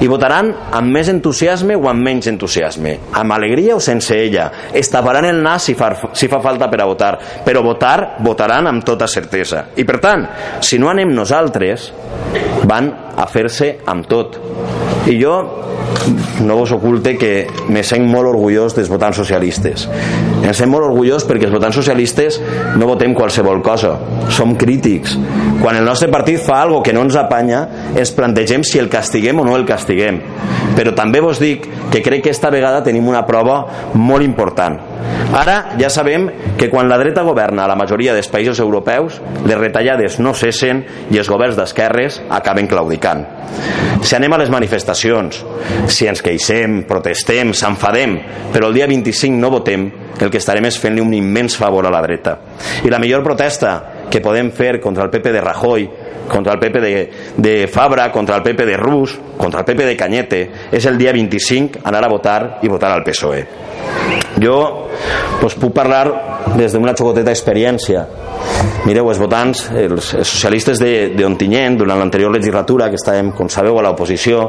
[0.01, 4.91] i votaran amb més entusiasme o amb menys entusiasme, amb alegria o sense ella, es
[4.93, 7.13] taparan el nas si fa, si fa falta per a votar,
[7.45, 9.69] però votar, votaran amb tota certesa.
[9.77, 10.27] I per tant,
[10.63, 11.91] si no anem nosaltres,
[12.69, 14.39] van a fer-se amb tot.
[15.09, 15.35] I jo
[16.45, 19.87] no vos oculte que me sent molt orgullós dels votants socialistes.
[20.39, 22.39] Em sent molt orgullós perquè els votants socialistes
[22.79, 23.95] no votem qualsevol cosa,
[24.33, 25.17] som crítics.
[25.63, 27.65] Quan el nostre partit fa algo que no ens apanya,
[27.97, 29.78] ens plantegem si el castiguem o no el castiguem.
[30.77, 34.79] Però també vos dic que crec que esta vegada tenim una prova molt important.
[35.29, 39.59] Ara ja sabem que quan la dreta governa a la majoria dels països europeus, les
[39.61, 43.27] retallades no cessen i els governs d'esquerres acaben claudicant.
[44.01, 45.43] Si anem a les manifestacions,
[45.93, 48.17] si ens queixem, protestem, s'enfadem,
[48.55, 49.89] però el dia 25 no votem,
[50.19, 52.39] el que estarem és fent-li un immens favor a la dreta.
[52.85, 53.75] I la millor protesta
[54.11, 55.89] que podem fer contra el PP de Rajoy,
[56.29, 59.97] contra el PP de, de Fabra, contra el PP de Rus, contra el PP de
[59.97, 60.41] Cañete,
[60.73, 63.45] és el dia 25 anar a votar i votar al PSOE.
[64.39, 64.59] Jo
[65.41, 66.05] pues, puc parlar
[66.57, 68.07] des d'una xocoteta experiència.
[68.87, 74.45] Mireu, els votants, els, socialistes d'Ontinyent, durant l'anterior legislatura, que estàvem, com sabeu, a l'oposició,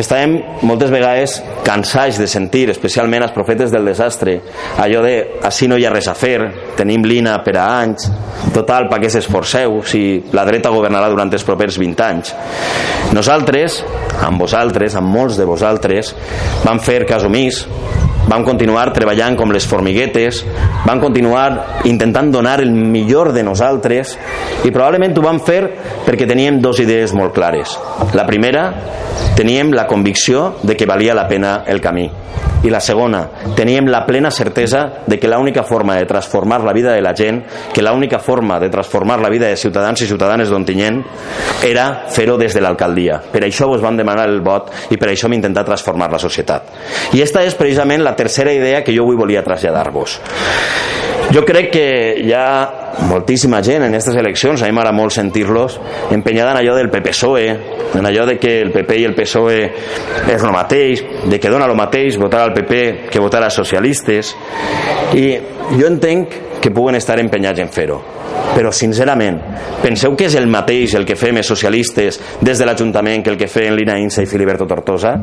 [0.00, 4.38] estàvem moltes vegades cansats de sentir, especialment els profetes del desastre,
[4.80, 5.14] allò de
[5.46, 6.36] així no hi ha res a fer,
[6.78, 8.10] tenim l'INA per a anys,
[8.56, 10.02] total, per què s'esforceu si
[10.34, 12.34] la dreta governarà durant els propers 20 anys.
[13.14, 13.80] Nosaltres,
[14.26, 16.14] amb vosaltres, amb molts de vosaltres,
[16.64, 17.64] vam fer cas omís,
[18.30, 20.44] vam continuar treballant com les formiguetes,
[20.86, 24.14] vam continuar intentant donar el millor de nosaltres
[24.62, 25.60] i probablement ho vam fer
[26.06, 27.74] perquè teníem dues idees molt clares.
[28.14, 28.68] La primera,
[29.36, 32.06] teníem la convicció de que valia la pena el camí
[32.62, 33.22] i la segona,
[33.56, 37.42] teníem la plena certesa de que l'única forma de transformar la vida de la gent,
[37.72, 41.00] que l'única forma de transformar la vida de ciutadans i ciutadanes d'Ontinyent
[41.64, 43.20] era fer-ho des de l'alcaldia.
[43.32, 46.68] Per això vos vam demanar el vot i per això hem intentat transformar la societat.
[47.16, 50.18] I esta és precisament la tercera idea que jo avui volia traslladar-vos.
[51.32, 51.86] Jo crec que
[52.26, 52.44] ja
[53.06, 55.78] moltíssima gent en aquestes eleccions, a mi m'agrada molt sentir-los,
[56.12, 57.46] empenyada en allò del PP-PSOE,
[57.96, 59.60] en allò de que el PP i el PSOE
[60.34, 64.34] és el mateix, de que dona el mateix votar al PP que votar als socialistes,
[65.14, 65.26] i
[65.78, 68.19] jo entenc que puguen estar empenyats en fer-ho
[68.54, 69.38] però sincerament,
[69.80, 73.38] penseu que és el mateix el que fem els socialistes des de l'Ajuntament que el
[73.38, 75.14] que feien Lina Insa i Filiberto Tortosa?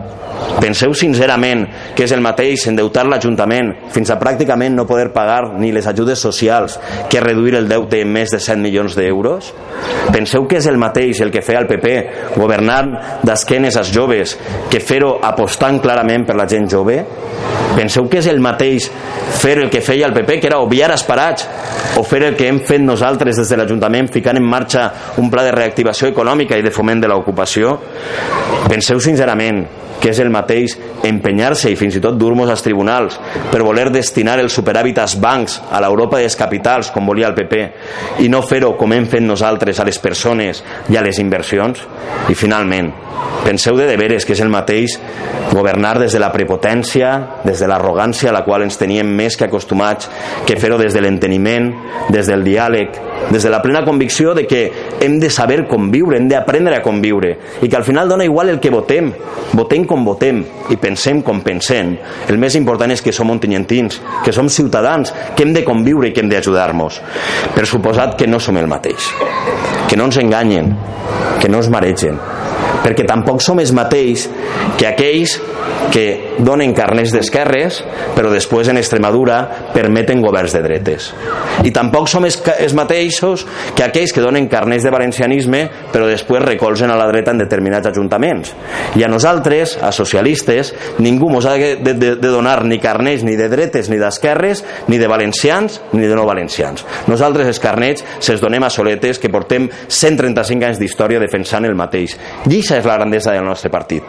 [0.62, 1.66] Penseu sincerament
[1.96, 6.20] que és el mateix endeutar l'Ajuntament fins a pràcticament no poder pagar ni les ajudes
[6.24, 6.80] socials
[7.12, 9.52] que reduir el deute en més de 100 milions d'euros?
[10.14, 12.96] Penseu que és el mateix el que feia el PP governant
[13.28, 14.38] d'esquenes als joves
[14.72, 17.04] que fer-ho apostant clarament per la gent jove?
[17.78, 18.88] Penseu que és el mateix
[19.38, 21.48] fer el que feia el PP, que era obviar esperats,
[21.98, 24.88] o fer el que hem fet nosaltres des de l'Ajuntament ficant en marxa
[25.18, 27.76] un pla de reactivació econòmica i de foment de l'ocupació?
[28.68, 29.66] Penseu sincerament
[30.02, 30.76] que és el mateix
[31.08, 33.18] empenyar-se i fins i tot dur-nos als tribunals
[33.52, 37.62] per voler destinar el superàvit als bancs, a l'Europa dels capitals, com volia el PP,
[38.24, 40.64] i no fer-ho com hem fet nosaltres a les persones
[40.94, 41.82] i a les inversions?
[42.30, 42.92] I finalment,
[43.46, 44.98] penseu de deberes que és el mateix
[45.52, 49.48] governar des de la prepotència, des de l'arrogància a la qual ens teníem més que
[49.48, 50.10] acostumats,
[50.46, 51.72] que fer-ho des de l'enteniment,
[52.14, 53.02] des del diàleg,
[53.32, 54.62] des de la plena convicció de que
[55.02, 58.62] hem de saber conviure, hem d'aprendre a conviure i que al final dona igual el
[58.62, 59.12] que votem.
[59.58, 61.96] Votem com votem i pensem com pensem.
[62.30, 66.14] El més important és que som ontinyentins que som ciutadans, que hem de conviure i
[66.14, 67.02] que hem d'ajudar-nos.
[67.56, 69.12] Per suposat que no som el mateix
[69.88, 70.74] que no ens enganyen
[71.42, 72.20] que no ens maregen
[72.84, 74.28] perquè tampoc som els mateix
[74.78, 75.38] que aquells
[75.94, 77.82] que donen carners d'esquerres
[78.16, 79.40] però després en Extremadura
[79.74, 81.12] permeten governs de dretes.
[81.66, 82.40] I tampoc som els,
[82.78, 87.42] mateixos que aquells que donen carners de valencianisme però després recolzen a la dreta en
[87.42, 88.54] determinats ajuntaments.
[88.98, 93.36] I a nosaltres, a socialistes ningú ens ha de, de, de donar ni carners ni
[93.40, 98.42] de dretes ni d'esquerres ni de valencians ni de no valencians nosaltres els carnets se'ls
[98.44, 102.18] donem a soletes que portem 135 anys d'història defensant el mateix.
[102.48, 104.04] I és la grandesa del nostre partit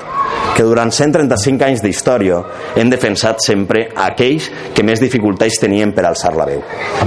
[0.57, 2.43] que durant 135 anys d'història
[2.77, 6.61] hem defensat sempre aquells que més dificultats tenien per alçar la veu.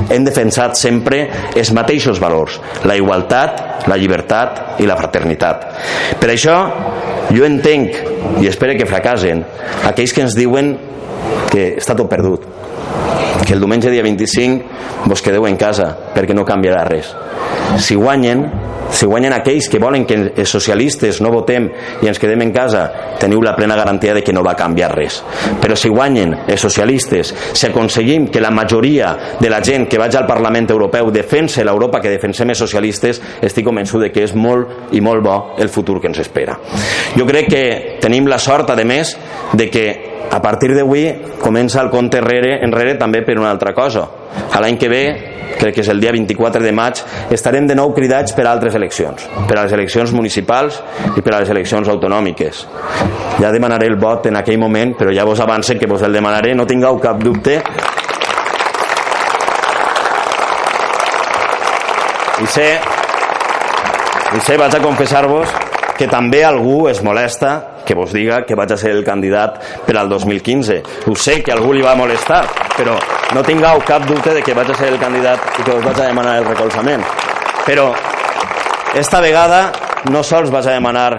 [0.10, 1.22] Hem defensat sempre
[1.56, 2.58] els mateixos valors,
[2.90, 5.68] la igualtat, la llibertat i la fraternitat.
[6.20, 6.58] Per això
[7.32, 7.96] jo entenc,
[8.42, 9.46] i espero que fracasen,
[9.88, 10.74] aquells que ens diuen
[11.52, 12.48] que està tot perdut,
[13.46, 17.14] que el diumenge dia 25 vos quedeu en casa perquè no canviarà res.
[17.82, 18.46] Si guanyen,
[18.92, 21.70] si guanyen aquells que volen que els socialistes no votem
[22.04, 22.84] i ens quedem en casa,
[23.20, 25.22] teniu la plena garantia de que no va canviar res.
[25.62, 30.16] Però si guanyen els socialistes, si aconseguim que la majoria de la gent que vaig
[30.20, 34.94] al Parlament Europeu defense l'Europa que defensem els socialistes, estic convençut de que és molt
[34.96, 36.58] i molt bo el futur que ens espera.
[37.16, 37.66] Jo crec que
[38.02, 39.16] tenim la sort, a més,
[39.54, 39.86] de que
[40.32, 41.06] a partir d'avui
[41.42, 44.08] comença el compte enrere, enrere també per una altra cosa.
[44.52, 45.04] A l'any que ve
[45.62, 47.02] crec que és el dia 24 de maig,
[47.36, 50.82] estarem de nou cridats per altres eleccions, per a les eleccions municipals
[51.16, 52.66] i per a les eleccions autonòmiques.
[53.40, 56.56] Ja demanaré el vot en aquell moment, però ja vos avancen que vos el demanaré,
[56.56, 57.60] no tingueu cap dubte.
[62.42, 62.70] I sé,
[64.34, 65.60] i sé, vaig a confessar-vos
[65.98, 69.98] que també algú es molesta que vos diga que vaig a ser el candidat per
[69.98, 70.82] al 2015.
[71.08, 72.46] Ho sé que algú li va molestar,
[72.78, 72.96] però
[73.36, 76.00] no tingueu cap dubte de que vaig a ser el candidat i que us vaig
[76.00, 77.04] a demanar el recolzament.
[77.66, 77.92] Però
[78.96, 79.72] esta vegada
[80.12, 81.12] no sols vaig a demanar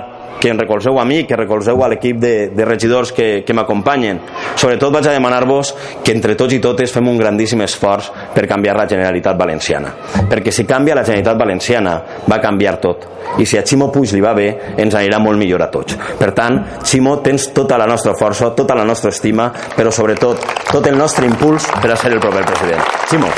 [0.42, 4.18] que em recolzeu a mi, que recolzeu a l'equip de, de regidors que, que m'acompanyen.
[4.58, 5.70] Sobretot vaig a demanar-vos
[6.02, 9.92] que entre tots i totes fem un grandíssim esforç per canviar la Generalitat Valenciana.
[10.26, 11.94] Perquè si canvia la Generalitat Valenciana,
[12.26, 13.06] va canviar tot.
[13.38, 14.48] I si a Ximo Puig li va bé,
[14.82, 15.94] ens anirà molt millor a tots.
[16.18, 20.90] Per tant, Ximo, tens tota la nostra força, tota la nostra estima, però sobretot tot
[20.90, 22.82] el nostre impuls per a ser el proper president.
[23.06, 23.30] Ximo.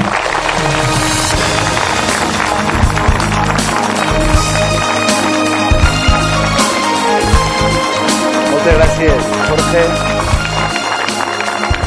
[9.04, 9.82] Gràcies, Jorge.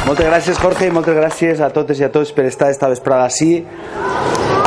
[0.07, 3.25] Moltes gràcies, Jorge, i moltes gràcies a totes i a tots per estar esta vesprada
[3.27, 3.63] així,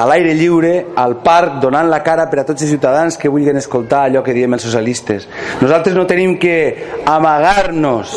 [0.01, 3.57] a l'aire lliure, al parc, donant la cara per a tots els ciutadans que vulguin
[3.61, 5.29] escoltar allò que diem els socialistes.
[5.61, 6.57] Nosaltres no tenim que
[7.07, 8.17] amagar-nos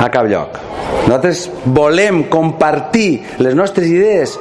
[0.00, 0.60] a cap lloc.
[1.06, 4.38] Nosaltres volem compartir les nostres idees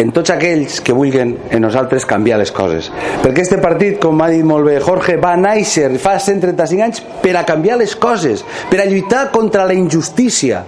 [0.00, 2.88] en tots aquells que vulguin en nosaltres canviar les coses.
[3.22, 7.36] Perquè este partit, com ha dit molt bé Jorge, va néixer fa 135 anys per
[7.38, 10.64] a canviar les coses, per a lluitar contra la injustícia.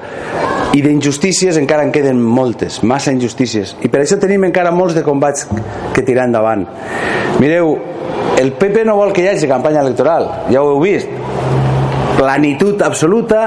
[0.74, 3.76] I d'injustícies encara en queden moltes, massa injustícies.
[3.86, 5.46] I per això tenim encara molts de combats
[5.94, 6.66] que tirar endavant.
[7.38, 7.76] Mireu,
[8.38, 11.23] el PP no vol que hi hagi campanya electoral, ja ho heu vist.
[12.14, 13.40] Planitud absoluta,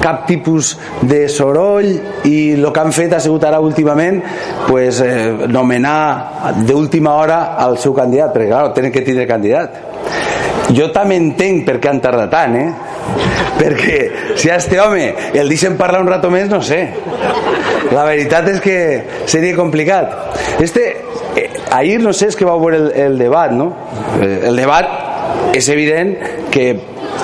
[0.00, 1.90] cap tipus de soroll
[2.28, 4.20] i el que han fet ha sigut ara últimament
[4.68, 9.80] pues, eh, nomenar d'última hora al seu candidat perquè clar, tenen que tindre candidat
[10.74, 12.68] jo també entenc per què han tardat tant eh?
[13.60, 13.98] perquè
[14.38, 16.84] si a este home el deixen parlar un rato més no sé
[17.92, 18.78] la veritat és que
[19.26, 20.84] seria complicat este,
[21.36, 23.72] eh, ahir no sé, és que va veure el, el debat no?
[24.20, 26.14] Eh, el debat és evident
[26.52, 26.70] que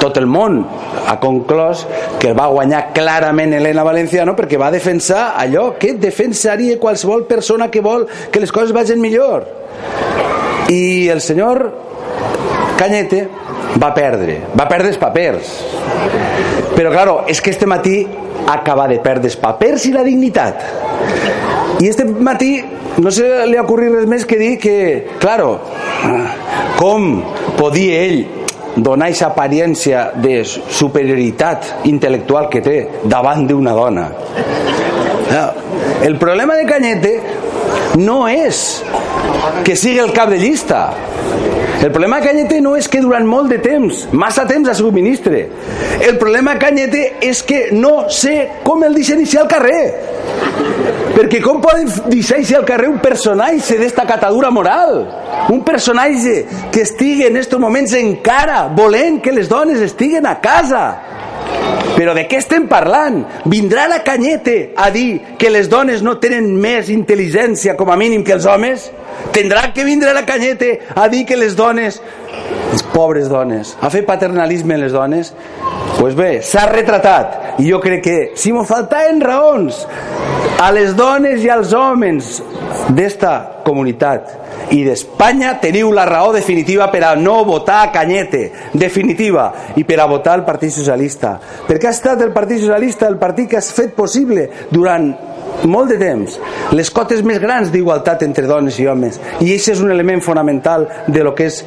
[0.00, 0.60] tot el món
[1.06, 1.84] ha conclòs
[2.20, 7.82] que va guanyar clarament Helena Valenciano perquè va defensar allò que defensaria qualsevol persona que
[7.84, 9.46] vol que les coses vagin millor.
[10.68, 11.66] I el senyor
[12.78, 13.26] Cañete
[13.80, 15.56] va perdre va perdre els papers.
[16.74, 18.02] Però claro, és que este matí
[18.50, 20.64] acaba de perdre els papers i la dignitat.
[21.80, 22.56] I este matí
[22.98, 24.76] no se li ha ocorrit res més que dir que,
[25.22, 25.58] claro,
[26.78, 27.22] com
[27.58, 28.43] podia ell
[28.76, 34.08] donar aquesta apariència de superioritat intel·lectual que té davant d'una dona.
[36.04, 37.14] El problema de Cañete
[37.98, 38.82] no és
[39.64, 40.88] que sigui el cap de llista.
[41.84, 44.94] El problema de Cañete no és que durant molt de temps, massa temps ha sigut
[44.96, 45.42] ministre.
[46.00, 49.82] El problema de Cañete és que no sé com el deixen iniciar al carrer.
[51.12, 54.96] Perquè com poden deixar al carrer un personatge d'esta catadura moral?
[55.52, 60.86] Un personatge que estigui en aquests moments encara volent que les dones estiguen a casa.
[61.94, 63.20] Però de què estem parlant?
[63.50, 68.24] Vindrà la Canyete a dir que les dones no tenen més intel·ligència com a mínim
[68.26, 68.88] que els homes?
[69.34, 72.00] Tindrà que vindre la Canyete a dir que les dones,
[72.72, 75.30] les pobres dones, a fer paternalisme les dones?
[75.34, 79.84] Doncs pues bé, s'ha retratat i jo crec que si m'ho faltaven raons
[80.60, 82.40] a les dones i als homes
[82.90, 89.50] d'esta comunitat i d'Espanya teniu la raó definitiva per a no votar a Canyete, definitiva,
[89.76, 91.36] i per a votar el Partit Socialista.
[91.68, 95.12] Perquè ha estat el Partit Socialista el partit que has fet possible durant
[95.64, 96.38] molt de temps.
[96.76, 99.20] Les cotes més grans d'igualtat entre dones i homes.
[99.40, 101.62] I això és un element fonamental de lo que és,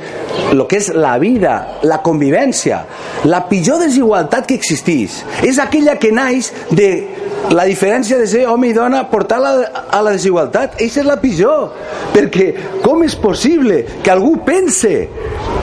[0.53, 2.83] lo que és la vida la convivència.
[3.25, 6.91] La pitjor desigualtat que existeix és aquella que naix de
[7.53, 9.53] la diferència de ser home i dona portar la,
[9.91, 10.75] a la desigualtat.
[10.75, 11.71] Aquesta és la pitjor.
[12.15, 12.51] Perquè
[12.83, 14.93] com és possible que algú pense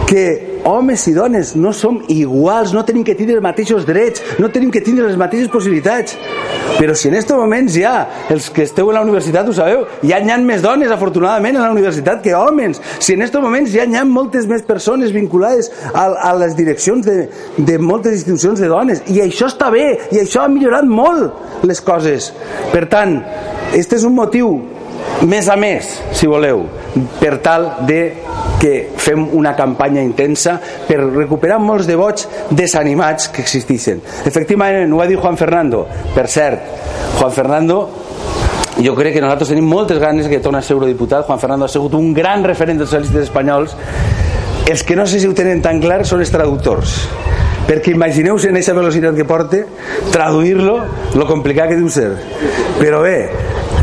[0.09, 4.51] que homes i dones no som iguals, no tenim que tindre els mateixos drets, no
[4.53, 6.17] tenim que tindre les mateixes possibilitats.
[6.79, 7.95] Però si en aquests moments ja,
[8.33, 11.69] els que esteu a la universitat ho sabeu, ja hi ha més dones, afortunadament, a
[11.69, 12.81] la universitat que homes.
[12.99, 17.07] Si en aquests moments ja hi ha moltes més persones vinculades a, a les direccions
[17.07, 19.05] de, de moltes institucions de dones.
[19.13, 22.33] I això està bé, i això ha millorat molt les coses.
[22.73, 23.21] Per tant,
[23.77, 24.57] este és un motiu
[25.23, 26.65] més a més, si voleu,
[27.21, 28.01] per tal de
[28.61, 30.57] que fem una campanya intensa
[30.89, 34.01] per recuperar molts de vots desanimats que existeixen.
[34.27, 35.85] Efectivament, ho va dir Juan Fernando.
[36.15, 36.67] Per cert,
[37.19, 37.79] Juan Fernando
[38.81, 41.27] jo crec que nosaltres tenim moltes ganes que torni a ser eurodiputat.
[41.29, 43.77] Juan Fernando ha sigut un gran referent dels socialistes espanyols.
[44.71, 47.03] Els que no sé si ho tenen tan clar són els traductors
[47.65, 49.63] perquè imagineu-se en aquesta velocitat que porta
[50.13, 50.75] traduir-lo,
[51.17, 52.11] lo complicat que deu ser
[52.77, 53.31] però bé,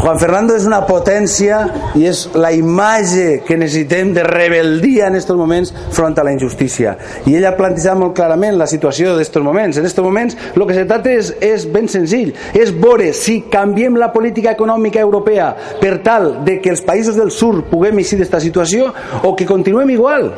[0.02, 1.60] Juan Fernando és una potència
[1.94, 6.96] i és la imatge que necessitem de rebeldia en aquests moments front a la injustícia.
[7.30, 9.78] I ell ha plantejat molt clarament la situació d'aquests moments.
[9.78, 14.00] En aquests moments el que se tracta és, és ben senzill, és veure si canviem
[14.02, 18.42] la política econòmica europea per tal de que els països del sud puguem eixir d'esta
[18.42, 18.90] situació
[19.22, 20.32] o que continuem igual.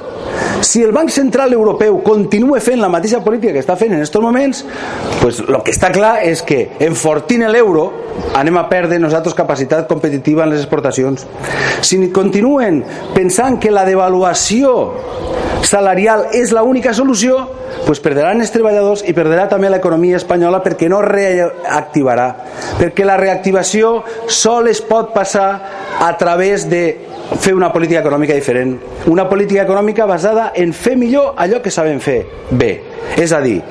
[0.59, 4.19] Si el Banc Central Europeu continua fent la mateixa política que està fent en aquests
[4.27, 4.65] moments,
[5.21, 7.87] pues el que està clar és que enfortint l'euro
[8.35, 9.52] anem a perdre nosaltres capacitat
[9.87, 11.25] competitiva en les exportacions.
[11.81, 14.73] Si continuen pensant que la devaluació
[15.63, 17.37] salarial és l'única solució,
[17.87, 22.27] pues perdran els treballadors i perderà també l'economia espanyola perquè no reactivarà.
[22.79, 23.95] Perquè la reactivació
[24.27, 25.49] sol es pot passar
[25.99, 26.83] a través de
[27.39, 28.75] fer una política econòmica diferent.
[29.07, 32.73] Una política econòmica basada en fer millor allò que sabem fer bé.
[33.17, 33.61] És a dir,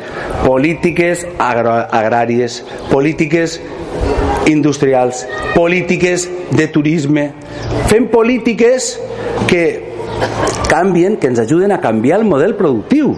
[0.45, 3.61] polítiques agràries, polítiques
[4.47, 7.31] industrials, polítiques de turisme,
[7.91, 8.97] fem polítiques
[9.49, 9.93] que
[10.69, 13.15] canvien, que ens ajuden a canviar el model productiu,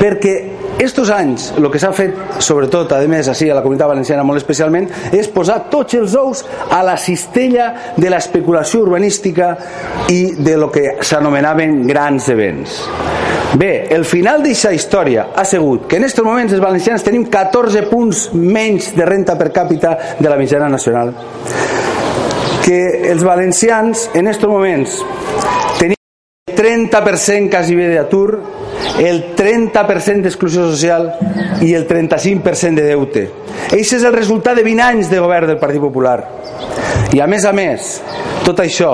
[0.00, 0.36] perquè
[0.78, 4.42] estos anys, el que s'ha fet, sobretot, a més, així, a la comunitat valenciana molt
[4.42, 9.54] especialment, és posar tots els ous a la cistella de l'especulació urbanística
[10.12, 12.82] i de lo que s'anomenaven grans events.
[13.56, 17.86] Bé, el final d'aquesta història ha sigut que en aquests moments els valencians tenim 14
[17.88, 21.14] punts menys de renta per càpita de la mitjana nacional.
[22.66, 22.80] Que
[23.12, 24.98] els valencians en aquests moments
[25.80, 25.96] tenim
[26.52, 28.26] 30% quasi bé d'atur
[29.00, 31.08] el 30% d'exclusió social
[31.64, 33.24] i el 35% de deute.
[33.70, 36.18] Això és el resultat de 20 anys de govern del Partit Popular.
[37.16, 38.02] I a més a més,
[38.44, 38.92] tot això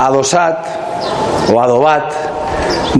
[0.00, 2.29] adossat o adobat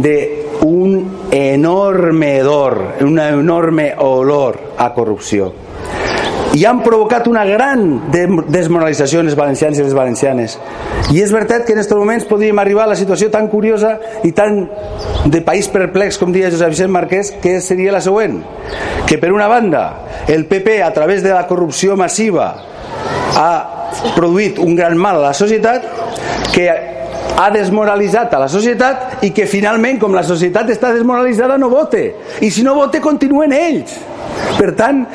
[0.01, 0.95] d'un
[1.31, 5.53] enorme hedor, un enorme olor a corrupció
[6.55, 10.57] i han provocat una gran desmoralització en els valencians i les valencianes.
[11.15, 13.97] I és veritat que en aquests moments podríem arribar a la situació tan curiosa
[14.27, 14.65] i tan
[15.31, 18.41] de país perplex, com deia Josep Vicent Marquès, que seria la següent.
[19.07, 19.85] Que per una banda,
[20.29, 22.51] el PP, a través de la corrupció massiva,
[23.39, 23.53] ha
[24.17, 25.87] produït un gran mal a la societat
[26.51, 26.67] que
[27.37, 32.05] ha desmoralitzat a la societat i que finalment, com la societat està desmoralitzada, no vote.
[32.41, 33.97] I si no vote, continuen ells.
[34.59, 35.07] Per tant,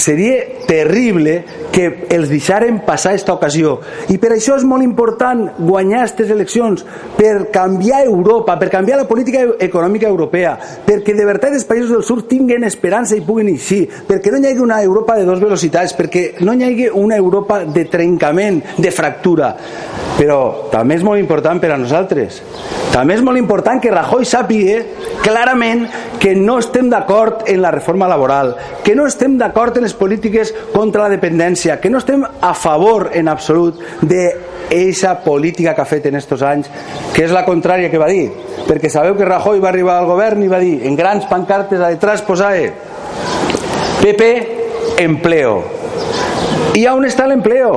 [0.00, 3.76] seria terrible que els deixaren passar aquesta ocasió.
[4.10, 6.84] I per això és molt important guanyar aquestes eleccions
[7.16, 12.04] per canviar Europa, per canviar la política econòmica europea perquè de veritat els països del
[12.06, 15.94] sud tinguen esperança i puguin eixir, perquè no hi hagi una Europa de dues velocitats,
[15.96, 19.54] perquè no hi hagi una Europa de trencament, de fractura.
[20.18, 22.40] Però també és molt important per a nosaltres.
[22.90, 24.80] També és molt important que Rajoy sàpiga
[25.22, 25.86] clarament
[26.20, 28.39] que no estem d'acord en la reforma laboral,
[28.84, 33.10] que no estem d'acord en les polítiques contra la dependència, que no estem a favor
[33.14, 34.22] en absolut de
[34.70, 36.70] eixa política que ha fet en estos anys,
[37.14, 38.30] que és la contrària que va dir.
[38.68, 41.90] Perquè sabeu que Rajoy va arribar al govern i va dir, en grans pancartes a
[41.90, 42.70] detrás posava
[44.00, 44.30] PP,
[45.02, 45.58] empleo.
[46.78, 47.74] I on està l'empleo?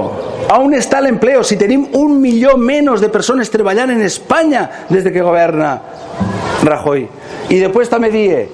[0.50, 1.44] ¿Aún está el empleo?
[1.44, 5.82] Si tenemos un millón menos de personas trabajando en España desde que gobierna
[6.64, 7.08] Rajoy.
[7.50, 8.50] Y después también dije,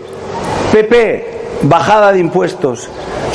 [0.72, 2.88] PP, bajada d'impuestos.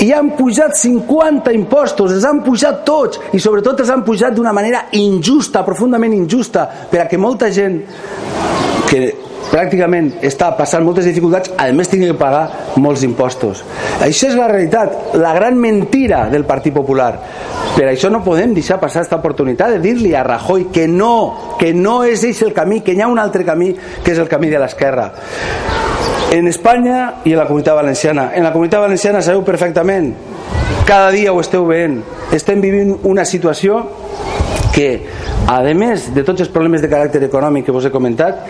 [0.04, 4.52] I han pujat 50 impostos, els han pujat tots i sobretot els han pujat d'una
[4.52, 7.80] manera injusta, profundament injusta, per a que molta gent
[8.88, 9.12] que
[9.50, 13.62] pràcticament està passant moltes dificultats, a més tingui que pagar molts impostos.
[14.02, 17.12] Això és la realitat, la gran mentira del Partit Popular.
[17.74, 21.72] Per això no podem deixar passar aquesta oportunitat de dir-li a Rajoy que no, que
[21.74, 24.50] no és aquest el camí, que hi ha un altre camí, que és el camí
[24.50, 25.10] de l'esquerra.
[26.34, 28.32] En Espanya i en la comunitat valenciana.
[28.34, 30.08] En la comunitat valenciana sabeu perfectament,
[30.84, 32.00] cada dia ho esteu veient,
[32.34, 33.84] estem vivint una situació
[34.74, 34.88] que,
[35.46, 38.40] a més de tots els problemes de caràcter econòmic que vos he comentat,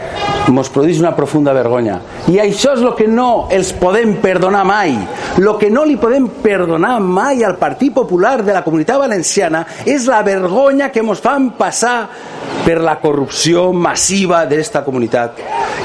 [0.48, 1.98] ens produeix una profunda vergonya.
[2.32, 4.96] I això és el que no els podem perdonar mai.
[5.36, 10.08] El que no li podem perdonar mai al Partit Popular de la Comunitat Valenciana és
[10.08, 11.98] la vergonya que ens fan passar
[12.64, 15.40] per la corrupció massiva d'esta comunitat.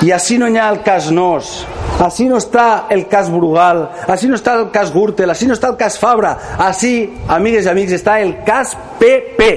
[0.06, 1.52] I així no hi ha el cas Nos,
[2.00, 5.72] així no està el cas Brugal, així no està el cas Gürtel, així no està
[5.74, 6.36] el cas Fabra,
[6.70, 6.94] així,
[7.28, 9.50] amigues i amics, està el cas PP.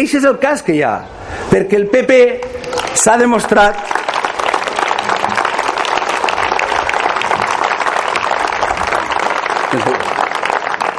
[0.00, 0.94] Eix és el cas que hi ha,
[1.50, 2.20] perquè el PP
[2.94, 3.98] s'ha demostrat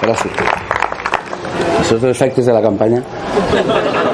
[0.01, 0.33] Gràcies.
[1.81, 4.09] Això és efectes de la campanya.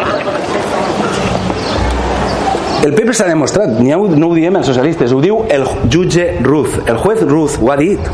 [2.86, 6.99] El PP s'ha demostrat, no ho diem els socialistes, ho diu el jutge Ruth, el
[7.01, 8.11] juez Ruth, ho ha dit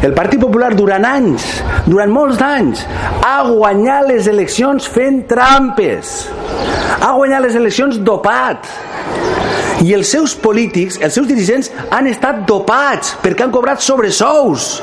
[0.00, 1.44] el Partit Popular durant anys,
[1.84, 2.86] durant molts anys,
[3.20, 6.22] ha guanyat les eleccions fent trampes.
[7.00, 8.64] Ha guanyat les eleccions dopat.
[9.84, 14.78] I els seus polítics, els seus dirigents, han estat dopats perquè han cobrat sobresous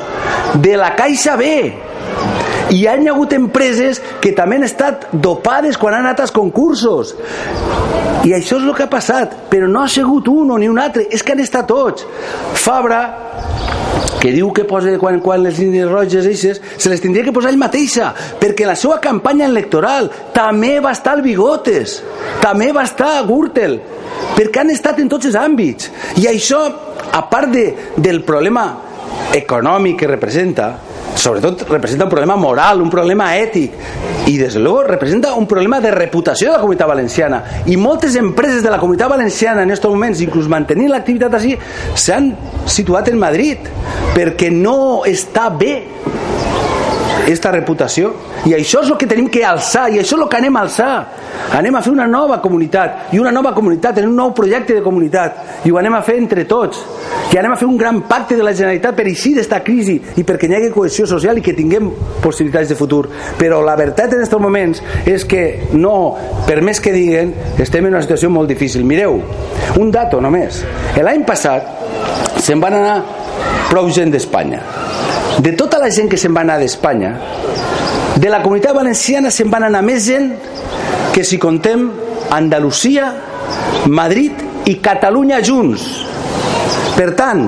[0.62, 1.50] de la Caixa B.
[2.70, 7.14] I han hi hagut empreses que també han estat dopades quan han anat als concursos.
[8.26, 10.78] I això és el que ha passat, però no ha sigut un o ni un
[10.78, 12.04] altre, és que han estat tots.
[12.58, 13.02] Fabra
[14.18, 17.52] que diu que posa quan, quan les línies roges eixes, se les tindria que posar
[17.52, 18.10] ell mateixa,
[18.40, 22.00] perquè la seva campanya electoral també va estar al Bigotes,
[22.42, 23.78] també va estar a Gürtel,
[24.34, 25.92] perquè han estat en tots els àmbits.
[26.18, 26.64] I això,
[27.12, 27.64] a part de,
[27.96, 28.66] del problema
[29.34, 30.72] econòmic que representa,
[31.14, 33.72] sobretot representa un problema moral, un problema ètic.
[34.28, 37.42] I des de luego representa un problema de reputació de la comunitat valenciana.
[37.66, 41.56] I moltes empreses de la comunitat valenciana en aquests moments, inclús mantenint l'activitat així
[41.94, 42.32] s'han
[42.66, 43.70] situat en Madrid
[44.14, 45.74] perquè no està bé
[47.22, 48.14] aquesta reputació.
[48.48, 50.64] I això és el que tenim que alçar i això és el que anem a
[50.64, 50.92] alçar
[51.58, 54.82] anem a fer una nova comunitat i una nova comunitat en un nou projecte de
[54.84, 56.80] comunitat i ho anem a fer entre tots.
[57.32, 60.24] I anem a fer un gran pacte de la Generalitat per eixir d'esta crisi i
[60.24, 61.90] perquè hi hagi cohesió social i que tinguem
[62.22, 63.06] possibilitats de futur.
[63.38, 65.94] Però la veritat en aquests moments és que no,
[66.46, 68.84] per més que diguen estem en una situació molt difícil.
[68.84, 69.20] Mireu,
[69.78, 70.62] un dato només.
[70.98, 72.98] L'any passat se'n van anar
[73.68, 74.62] prou gent d'Espanya.
[75.44, 77.12] De tota la gent que se'n va anar d'Espanya,
[78.18, 80.32] de la comunitat valenciana se'n van anar més gent
[81.18, 81.88] que si contem
[82.30, 83.08] Andalusia,
[83.90, 84.38] Madrid
[84.70, 85.82] i Catalunya junts.
[86.94, 87.40] Per tant,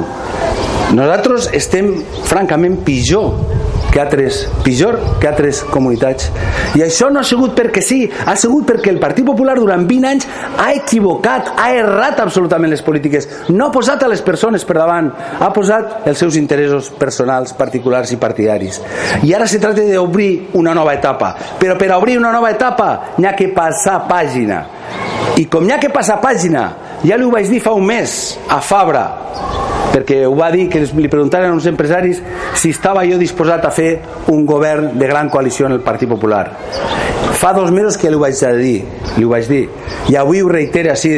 [0.98, 1.92] nosaltres estem
[2.26, 3.59] francament pitjor
[3.90, 6.30] que altres, pitjor que altres comunitats.
[6.78, 10.10] I això no ha sigut perquè sí, ha sigut perquè el Partit Popular durant 20
[10.10, 14.78] anys ha equivocat, ha errat absolutament les polítiques, no ha posat a les persones per
[14.78, 18.80] davant, ha posat els seus interessos personals, particulars i partidaris.
[19.26, 20.30] I ara se tracta d'obrir
[20.60, 24.62] una nova etapa, però per obrir una nova etapa n'hi ha que passar pàgina.
[25.40, 26.70] I com n'hi ha que passar pàgina,
[27.02, 28.16] ja li ho vaig dir fa un mes
[28.50, 29.06] a Fabra,
[29.90, 32.22] perquè ho va dir que li preguntaren uns empresaris
[32.54, 33.90] si estava jo disposat a fer
[34.32, 36.46] un govern de gran coalició en el Partit Popular.
[37.40, 38.80] Fa dos mesos que li ho vaig dir
[39.16, 39.64] li ho vaig dir.
[40.10, 41.12] I avui ho reitere així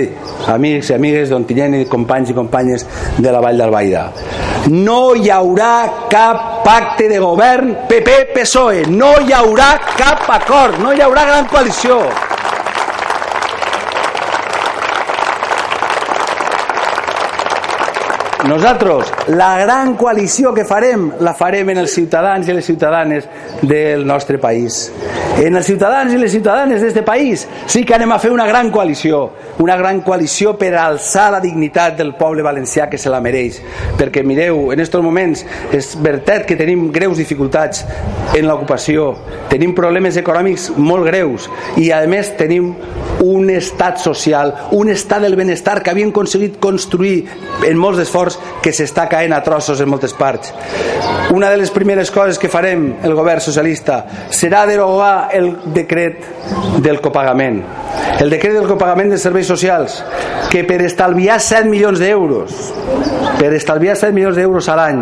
[0.53, 2.87] amics i amigues d'Ontinyent i companys i companyes
[3.19, 4.07] de la Vall d'Albaida.
[4.73, 10.79] No hi haurà cap pacte de govern PP-PSOE no hi haurà cap acord.
[10.83, 12.01] No hi haurà gran coalició
[18.43, 23.29] Nosaltres, la gran coalició que farem, la farem en els ciutadans i les ciutadanes
[23.63, 24.89] del nostre país.
[25.39, 28.73] En els ciutadans i les ciutadanes d'aquest país sí que anem a fer una gran
[28.75, 29.21] coalició,
[29.63, 33.61] una gran coalició per alçar la dignitat del poble valencià que se la mereix.
[34.01, 37.87] Perquè mireu, en aquests moments és veritat que tenim greus dificultats
[38.35, 39.13] en l'ocupació,
[39.53, 41.47] tenim problemes econòmics molt greus
[41.79, 42.75] i a més tenim
[43.23, 47.29] un estat social, un estat del benestar que havien aconseguit construir
[47.69, 48.32] en molts esforços
[48.63, 50.53] que s'està caent a trossos en moltes parts.
[51.33, 56.25] Una de les primeres coses que farem el govern socialista serà derogar el decret
[56.83, 57.63] del copagament.
[58.21, 60.03] El decret del copagament de serveis socials,
[60.53, 62.55] que per estalviar 7 milions d'euros,
[63.39, 65.01] per estalviar 7 milions d'euros a l'any,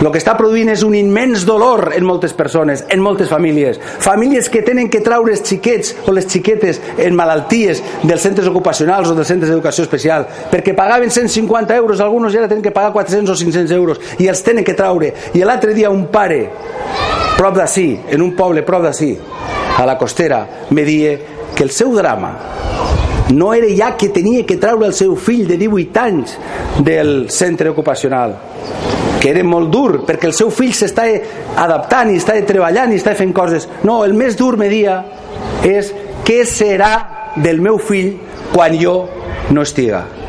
[0.00, 3.80] el que està produint és un immens dolor en moltes persones, en moltes famílies.
[4.04, 9.10] Famílies que tenen que traure els xiquets o les xiquetes en malalties dels centres ocupacionals
[9.10, 13.34] o dels centres d'educació especial, perquè pagaven 150 euros, alguns ja tenen que pagar 400
[13.34, 15.12] o 500 euros, i els tenen que traure.
[15.34, 16.42] I l'altre dia un pare,
[17.36, 19.12] prop d'ací, en un poble prop d'ací,
[19.78, 21.18] a la costera, me dia
[21.54, 22.34] que el seu drama
[23.30, 26.36] no era ja que tenia que treure el seu fill de 18 anys
[26.82, 28.36] del centre ocupacional
[29.20, 31.06] que era molt dur perquè el seu fill s'està
[31.60, 35.02] adaptant i està treballant i està fent coses no, el més dur me dia
[35.66, 35.92] és
[36.26, 36.94] què serà
[37.36, 38.16] del meu fill
[38.54, 38.96] quan jo
[39.54, 40.19] no estiga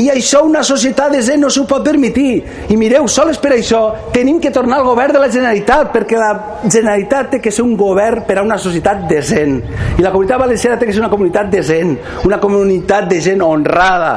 [0.00, 2.42] i això una societat de gent no s'ho pot permetir
[2.72, 3.82] i mireu, sols per això
[4.14, 6.32] tenim que tornar al govern de la Generalitat perquè la
[6.64, 9.60] Generalitat té que ser un govern per a una societat decent.
[9.98, 14.14] I la comunitat valenciana té que ser una comunitat decent una comunitat de gent honrada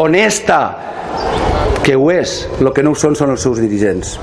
[0.00, 0.60] honesta
[1.82, 4.16] que ho és, el que no ho són són els seus dirigents.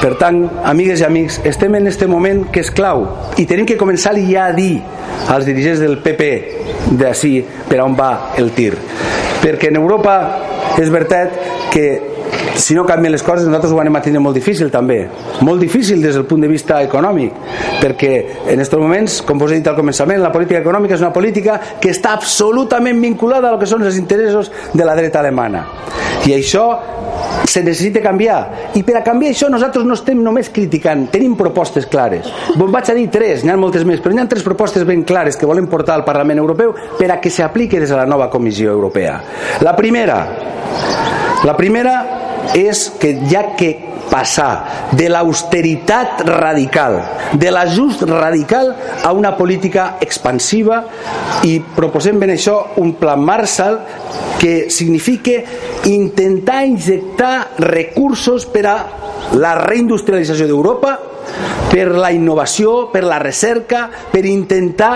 [0.00, 3.06] Per tant, amigues i amics, estem en este moment que és clau.
[3.40, 4.82] I tenim que començar ja a dir
[5.32, 6.32] als dirigents del PP
[7.00, 7.38] d'ací
[7.70, 8.74] per on va el tir
[9.44, 10.16] perquè en Europa
[10.80, 11.36] és veritat
[11.74, 11.86] que
[12.54, 15.04] si no canvien les coses nosaltres ho anem a tindre molt difícil també.
[15.42, 17.32] Molt difícil des del punt de vista econòmic
[17.82, 18.12] perquè
[18.46, 21.58] en aquests moments com vos he dit al començament la política econòmica és una política
[21.80, 25.66] que està absolutament vinculada a lo que són els interessos de la dreta alemana.
[26.24, 26.66] I això
[27.44, 28.70] se necessita canviar.
[28.78, 32.30] I per a canviar això nosaltres no estem només criticant tenim propostes clares.
[32.56, 35.04] Vos vaig a dir tres, n'hi ha moltes més però n'hi ha tres propostes ben
[35.04, 38.30] clares que volem portar al Parlament Europeu per a que s'apliqui des de la nova
[38.30, 39.20] Comissió Europea.
[39.60, 40.20] La primera
[41.44, 43.72] la primera és que ja que
[44.10, 47.00] passar de l'austeritat radical,
[47.40, 50.82] de l'ajust radical a una política expansiva
[51.48, 53.80] i proposem ben això un pla Marshall
[54.38, 55.38] que signifique
[55.88, 58.76] intentar injectar recursos per a
[59.40, 60.98] la reindustrialització d'Europa,
[61.70, 64.94] per la innovació, per la recerca, per intentar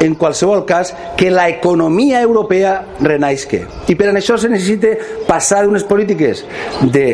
[0.00, 3.64] en qualsevol cas, que la economia europea renaixque.
[3.88, 4.94] I per això se necessita
[5.28, 6.44] passar d'unes polítiques
[6.82, 7.06] de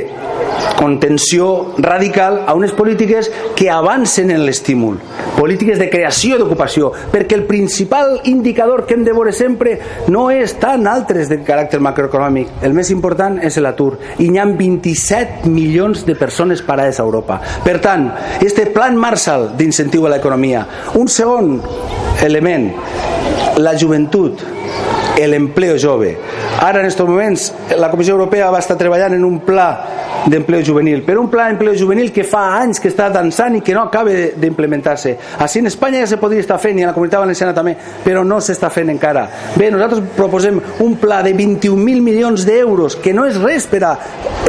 [0.76, 4.98] contenció radical a unes polítiques que avancen en l'estímul,
[5.36, 10.56] polítiques de creació d'ocupació, perquè el principal indicador que hem de veure sempre no és
[10.60, 16.04] tan altres de caràcter macroeconòmic, el més important és l'atur, i hi ha 27 milions
[16.06, 17.40] de persones parades a Europa.
[17.64, 18.08] Per tant,
[18.50, 20.64] este plan Marshall d'incentiu a l'economia,
[20.98, 21.60] un segon
[22.26, 22.72] element,
[23.62, 24.42] la joventut,
[25.30, 26.16] l'empleo jove.
[26.60, 27.44] Ara, en aquests moments,
[27.80, 29.68] la Comissió Europea va estar treballant en un pla
[30.28, 33.72] d'empleo juvenil, però un pla d'empleo juvenil que fa anys que està dansant i que
[33.72, 35.14] no acaba d'implementar-se.
[35.40, 37.72] Així en Espanya ja se podria estar fent i a la comunitat valenciana també,
[38.04, 39.22] però no s'està fent encara.
[39.56, 43.94] Bé, nosaltres proposem un pla de 21.000 milions d'euros, que no és res per a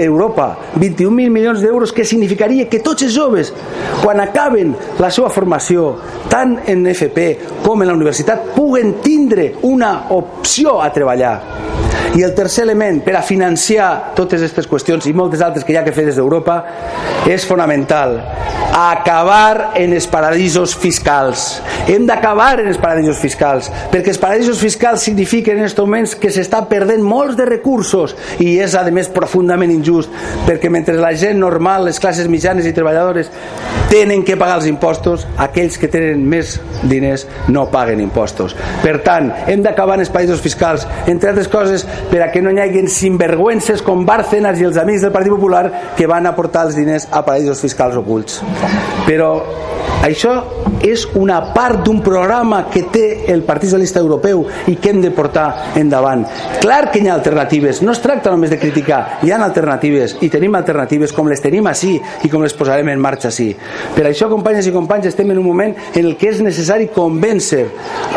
[0.03, 3.53] Europa, 21.000 milions d'euros que significaria que tots els joves,
[4.03, 5.93] quan acaben la seva formació,
[6.27, 7.31] tant en FP
[7.63, 11.37] com en la universitat, puguen tindre una opció a treballar
[12.11, 15.79] I el tercer element per a financiar totes aquestes qüestions i moltes altres que hi
[15.79, 16.57] ha que fer des d'Europa
[17.31, 18.17] és fonamental
[18.71, 21.61] acabar en els paradisos fiscals.
[21.91, 26.31] Hem d'acabar en els paradisos fiscals, perquè els paradisos fiscals signifiquen en aquests moments que
[26.31, 30.11] s'està perdent molts de recursos i és, a més, profundament injust,
[30.47, 33.31] perquè mentre la gent normal, les classes mitjanes i treballadores
[33.91, 36.55] tenen que pagar els impostos, aquells que tenen més
[36.87, 38.55] diners no paguen impostos.
[38.85, 42.51] Per tant, hem d'acabar en els paradisos fiscals, entre altres coses, per a que no
[42.51, 45.65] hi hagi sinvergüences com Bárcenas i els amics del Partit Popular
[45.97, 48.41] que van aportar els diners a paradisos fiscals ocults
[49.05, 49.35] però
[50.01, 50.33] això
[50.81, 54.41] és una part d'un programa que té el Partit Socialista Europeu
[54.71, 56.23] i que hem de portar endavant.
[56.61, 60.29] Clar que hi ha alternatives, no es tracta només de criticar, hi ha alternatives i
[60.33, 61.93] tenim alternatives com les tenim així
[62.25, 63.51] i com les posarem en marxa així.
[63.93, 67.67] Per això, companyes i companys, estem en un moment en el que és necessari convèncer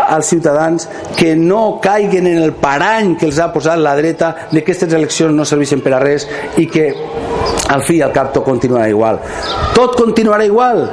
[0.09, 4.62] als ciutadans que no caiguen en el parany que els ha posat la dreta de
[4.62, 6.29] que aquestes eleccions no serveixen per a res
[6.61, 6.91] i que
[7.68, 9.20] al fi al cap tot continuarà igual.
[9.75, 10.85] Tot continuarà igual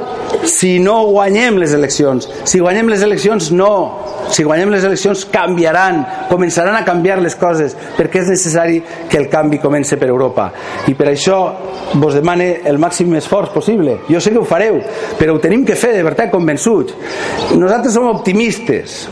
[0.44, 2.28] si no guanyem les eleccions.
[2.44, 4.00] Si guanyem les eleccions, no.
[4.32, 5.98] Si guanyem les eleccions, canviaran,
[6.30, 8.78] començaran a canviar les coses, perquè és necessari
[9.10, 10.46] que el canvi comence per Europa.
[10.88, 11.38] I per això
[12.00, 13.98] vos demane el màxim esforç possible.
[14.08, 14.78] Jo sé que ho fareu,
[15.18, 16.96] però ho tenim que fer de veritat convençuts.
[17.58, 19.02] Nosaltres som optimistes.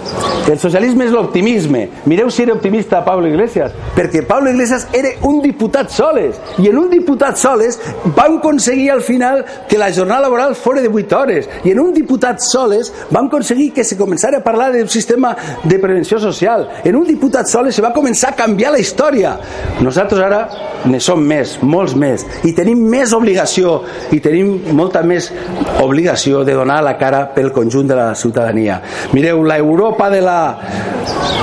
[0.48, 1.86] El socialisme és l'optimisme.
[2.08, 3.59] Mireu si era optimista Pablo Iglesias,
[3.96, 7.78] perquè Pablo Iglesias era un diputat soles, i en un diputat soles
[8.16, 11.92] vam aconseguir al final que la jornada laboral fora de 8 hores, i en un
[11.94, 15.34] diputat soles vam aconseguir que se començara a parlar del sistema
[15.64, 16.68] de prevenció social.
[16.84, 19.36] En un diputat soles se va començar a canviar la història.
[19.80, 20.42] Nosaltres ara
[20.88, 23.80] ne som més, molts més, i tenim més obligació
[24.14, 25.30] i tenim molta més
[25.82, 28.80] obligació de donar la cara pel conjunt de la ciutadania.
[29.12, 30.40] Mireu, la Europa de la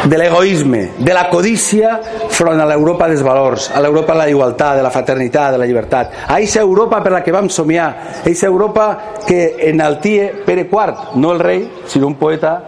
[0.07, 1.96] de l'egoisme, de la codícia
[2.29, 5.67] front a l'Europa dels valors, a l'Europa de la igualtat, de la fraternitat, de la
[5.69, 6.13] llibertat.
[6.27, 8.87] A aquesta Europa per la que vam somiar, a aquesta Europa
[9.27, 12.61] que enaltie Pere IV, no el rei, sinó un poeta,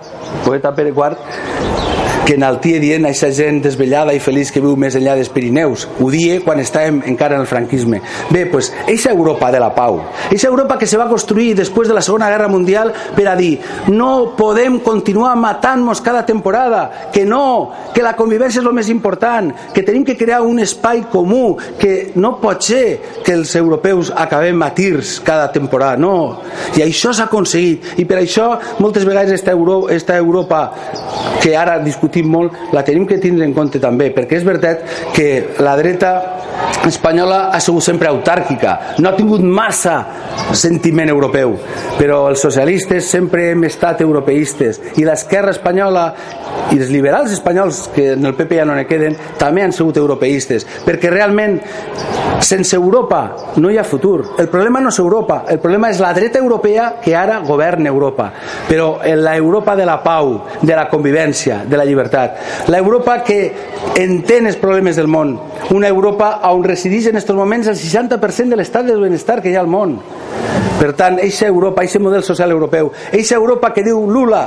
[0.45, 4.93] poeta Pere IV, que enaltia dient a aquesta gent desvellada i feliç que viu més
[4.93, 5.87] enllà dels Pirineus.
[5.97, 8.03] Ho die quan estàvem encara en el franquisme.
[8.29, 11.95] Bé, doncs, aquesta Europa de la pau, aquesta Europa que se va construir després de
[11.97, 13.55] la Segona Guerra Mundial per a dir
[13.89, 19.49] no podem continuar matant-nos cada temporada, que no, que la convivència és el més important,
[19.73, 24.61] que tenim que crear un espai comú, que no pot ser que els europeus acabem
[24.61, 26.43] a tirs cada temporada, no.
[26.77, 27.95] I això s'ha aconseguit.
[27.97, 30.67] I per això moltes vegades esta, Euro, esta Europa
[31.41, 34.83] que ara discutim discutim molt, la tenim que tindre en compte també, perquè és veritat
[35.15, 36.38] que la dreta
[36.87, 39.99] espanyola ha sigut sempre autàrquica, no ha tingut massa
[40.57, 41.55] sentiment europeu,
[41.97, 44.79] però els socialistes sempre hem estat europeistes.
[44.97, 46.05] I l'esquerra espanyola
[46.69, 49.97] i els liberals espanyols, que en el PP ja no ne queden, també han sigut
[49.97, 51.59] europeistes, perquè realment
[52.45, 53.21] sense Europa
[53.57, 54.35] no hi ha futur.
[54.39, 58.29] El problema no és Europa, el problema és la dreta europea que ara governa Europa,
[58.69, 62.67] però en la Europa de la pau, de la convivència, de la llibertat.
[62.69, 63.39] La Europa que
[63.99, 65.35] entén els problemes del món,
[65.73, 69.57] una Europa on resideix en aquests moments el 60% de l'estat de benestar que hi
[69.57, 69.97] ha al món.
[70.79, 74.45] Per tant, eixa Europa, eixa model social europeu, eixa Europa que diu Lula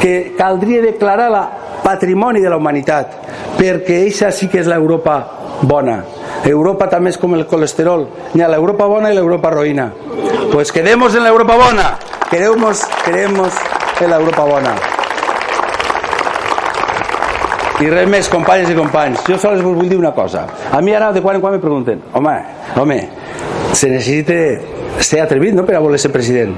[0.00, 1.44] que caldria declarar la
[1.84, 3.14] patrimoni de la humanitat,
[3.58, 5.20] perquè eixa sí que és l'Europa
[5.62, 6.02] bona.
[6.44, 9.90] Europa també és com el colesterol, hi ha l'Europa bona i l'Europa roïna.
[10.52, 11.90] Pues quedemos en l'Europa bona,
[12.30, 12.86] queremos
[14.00, 14.97] en l'Europa bona.
[17.78, 19.22] I res més, companyes i companys.
[19.28, 20.44] Jo sols vos vull dir una cosa.
[20.74, 22.34] A mi ara de quan en quan me pregunten, home,
[22.76, 22.98] home,
[23.72, 24.34] se necessita
[25.04, 26.56] ser atrevit, no?, per a voler ser president.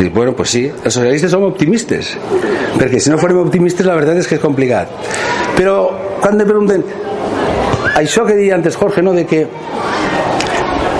[0.00, 2.14] I bueno, pues sí, els socialistes som optimistes,
[2.78, 4.90] perquè si no fórem optimistes la veritat és que és complicat.
[5.58, 5.76] Però
[6.22, 6.82] quan me pregunten,
[8.00, 9.44] això que deia antes Jorge, no?, de que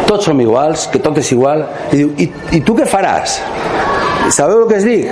[0.05, 2.29] tots som iguals, que tot és igual, i diu, i,
[2.61, 3.41] i tu què faràs?
[4.35, 5.09] Sabeu el que es dic?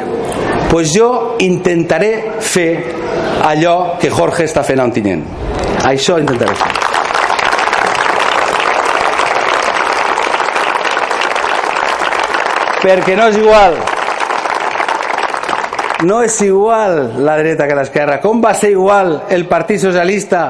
[0.73, 2.81] pues jo intentaré fer
[3.43, 5.25] allò que Jorge està fent a Ontinyent.
[5.89, 6.71] Això intentaré fer.
[12.83, 13.77] Perquè no és igual
[16.03, 18.19] no és igual la dreta que l'esquerra.
[18.21, 20.43] Com va ser igual el Partit Socialista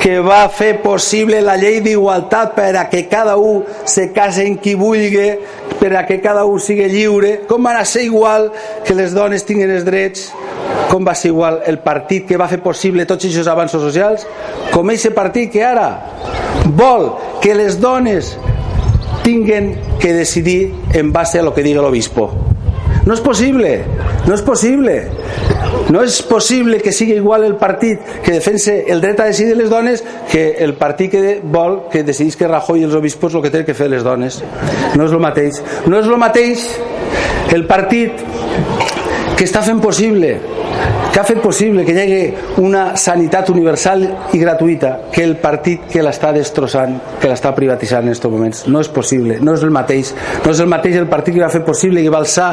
[0.00, 4.56] que va fer possible la llei d'igualtat per a que cada un se case en
[4.62, 5.28] qui vulgui,
[5.78, 7.34] per a que cada un sigui lliure?
[7.48, 8.48] Com va ser igual
[8.86, 10.30] que les dones tinguin els drets
[10.88, 14.26] com va ser igual el partit que va fer possible tots aquests avanços socials
[14.72, 15.88] com aquest partit que ara
[16.78, 17.10] vol
[17.42, 18.36] que les dones
[19.24, 22.30] tinguen que decidir en base a lo que diga l'obispo
[23.04, 23.78] no és possible
[24.26, 25.00] no és possible
[25.88, 29.70] No és possible que sigui igual el partit que defensa el dret a decidir les
[29.70, 33.52] dones que el partit que vol que decidís que Rajoy i els obispos el que
[33.54, 34.42] tenen que fer les dones.
[34.96, 35.62] No és el mateix.
[35.86, 36.66] No és el mateix
[37.56, 38.20] el partit
[39.38, 40.34] que està fent possible
[41.12, 44.04] que ha fet possible que hi hagi una sanitat universal
[44.36, 48.64] i gratuïta que el partit que l'està destrossant, que l'està privatitzant en aquests moments.
[48.68, 50.12] No és possible, no és el mateix.
[50.44, 52.50] No és el mateix el partit que va fer possible i va alçar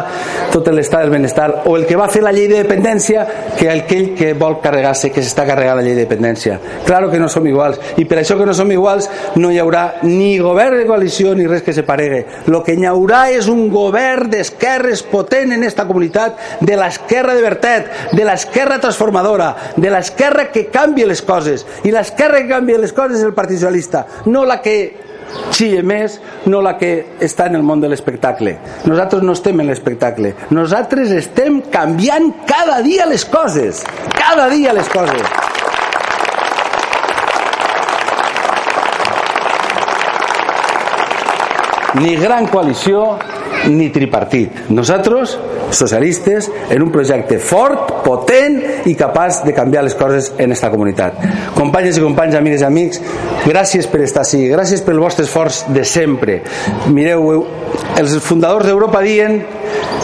[0.54, 3.26] tot l'estat del benestar o el que va fer la llei de dependència
[3.60, 6.58] que aquell que vol carregar-se, que s'està carregant la llei de dependència.
[6.88, 9.86] Claro que no som iguals i per això que no som iguals no hi haurà
[10.04, 12.26] ni govern de coalició ni res que se paregue.
[12.48, 17.44] Lo que hi haurà és un govern d'esquerres potent en esta comunitat, de l'esquerra de
[17.46, 21.66] Bertet, de l'esquerra transformadora, de l'esquerra que canvia les coses.
[21.84, 24.78] I l'esquerra que canvia les coses és el Partit Socialista, no la que
[25.56, 26.92] xille més, no la que
[27.24, 28.56] està en el món de l'espectacle.
[28.86, 30.34] Nosaltres no estem en l'espectacle.
[30.56, 33.84] Nosaltres estem canviant cada dia les coses.
[34.16, 35.22] Cada dia les coses.
[41.96, 43.16] Ni gran coalició,
[43.70, 44.70] ni tripartit.
[44.70, 45.36] Nosaltres,
[45.76, 48.60] socialistes, en un projecte fort, potent
[48.90, 51.20] i capaç de canviar les coses en esta comunitat.
[51.58, 53.02] Companyes i companys, amigues i amics,
[53.46, 56.42] gràcies per estar així, gràcies pel vostre esforç de sempre.
[56.94, 57.46] Mireu,
[58.00, 59.42] els fundadors d'Europa diuen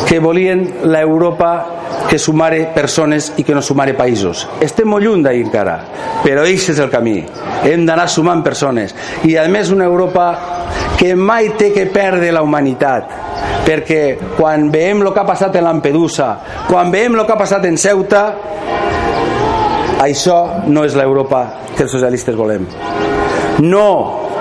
[0.08, 4.46] que volien l'Europa que sumare persones i que no sumare països.
[4.64, 5.78] Estem molt lluny d'ahir encara,
[6.24, 7.20] però aquest és el camí.
[7.68, 8.96] Hem d'anar sumant persones.
[9.28, 10.28] I a més una Europa
[11.02, 13.20] que mai té que perdre la humanitat
[13.66, 14.02] perquè
[14.38, 16.28] quan veiem el que ha passat en Lampedusa
[16.68, 18.22] quan veiem el que ha passat en Ceuta
[20.02, 20.38] això
[20.70, 21.42] no és l'Europa
[21.76, 22.68] que els socialistes volem
[23.62, 23.90] no,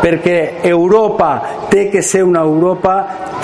[0.01, 0.37] perquè
[0.71, 1.31] Europa
[1.71, 2.95] té que ser una Europa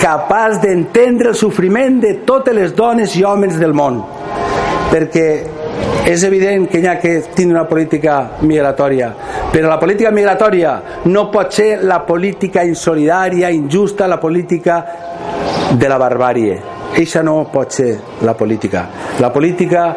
[0.01, 4.01] capaç d'entendre el sofriment de totes les dones i homes del món
[4.91, 5.27] perquè
[6.07, 9.11] és evident que hi ha que tindre una política migratòria
[9.51, 10.73] però la política migratòria
[11.05, 14.83] no pot ser la política insolidària, injusta, la política
[15.73, 16.57] de la barbàrie.
[16.97, 17.89] Eixa no pot ser
[18.25, 18.85] la política.
[19.19, 19.87] La política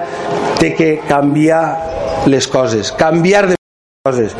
[0.59, 3.57] té que canviar les coses, canviar de
[4.05, 4.37] coses.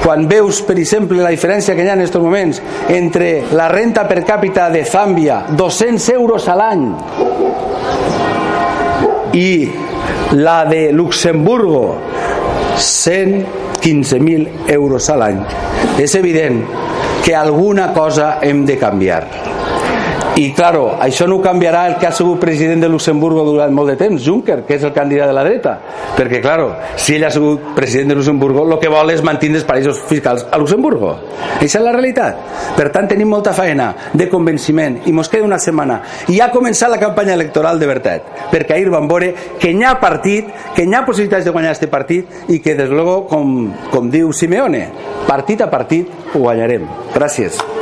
[0.00, 2.60] Quan veus, per exemple, la diferència que hi ha en aquests moments
[2.96, 6.86] entre la renta per càpita de Zàmbia, 200 euros a l'any,
[9.36, 9.70] i
[10.40, 11.96] la de Luxemburgo,
[12.80, 15.44] 115.000 euros a l'any,
[16.00, 16.62] és evident
[17.24, 19.39] que alguna cosa hem de canviar.
[20.36, 23.96] I, claro, això no canviarà el que ha sigut president de Luxemburgo durant molt de
[23.98, 25.72] temps, Juncker, que és el candidat de la dreta.
[26.16, 29.66] Perquè, claro, si ell ha sigut president de Luxemburgo, el que vol és mantenir els
[29.68, 31.16] paraïsos fiscals a Luxemburgo.
[31.56, 32.38] Aquesta és la realitat.
[32.78, 36.00] Per tant, tenim molta feina de convenciment i mos queda una setmana.
[36.30, 39.96] I ha començat la campanya electoral de veritat, perquè ahir vam veure que hi ha
[40.00, 44.08] partit, que hi ha possibilitats de guanyar aquest partit i que, des luego, com, com
[44.14, 44.86] diu Simeone,
[45.26, 46.86] partit a partit ho guanyarem.
[47.16, 47.79] Gràcies.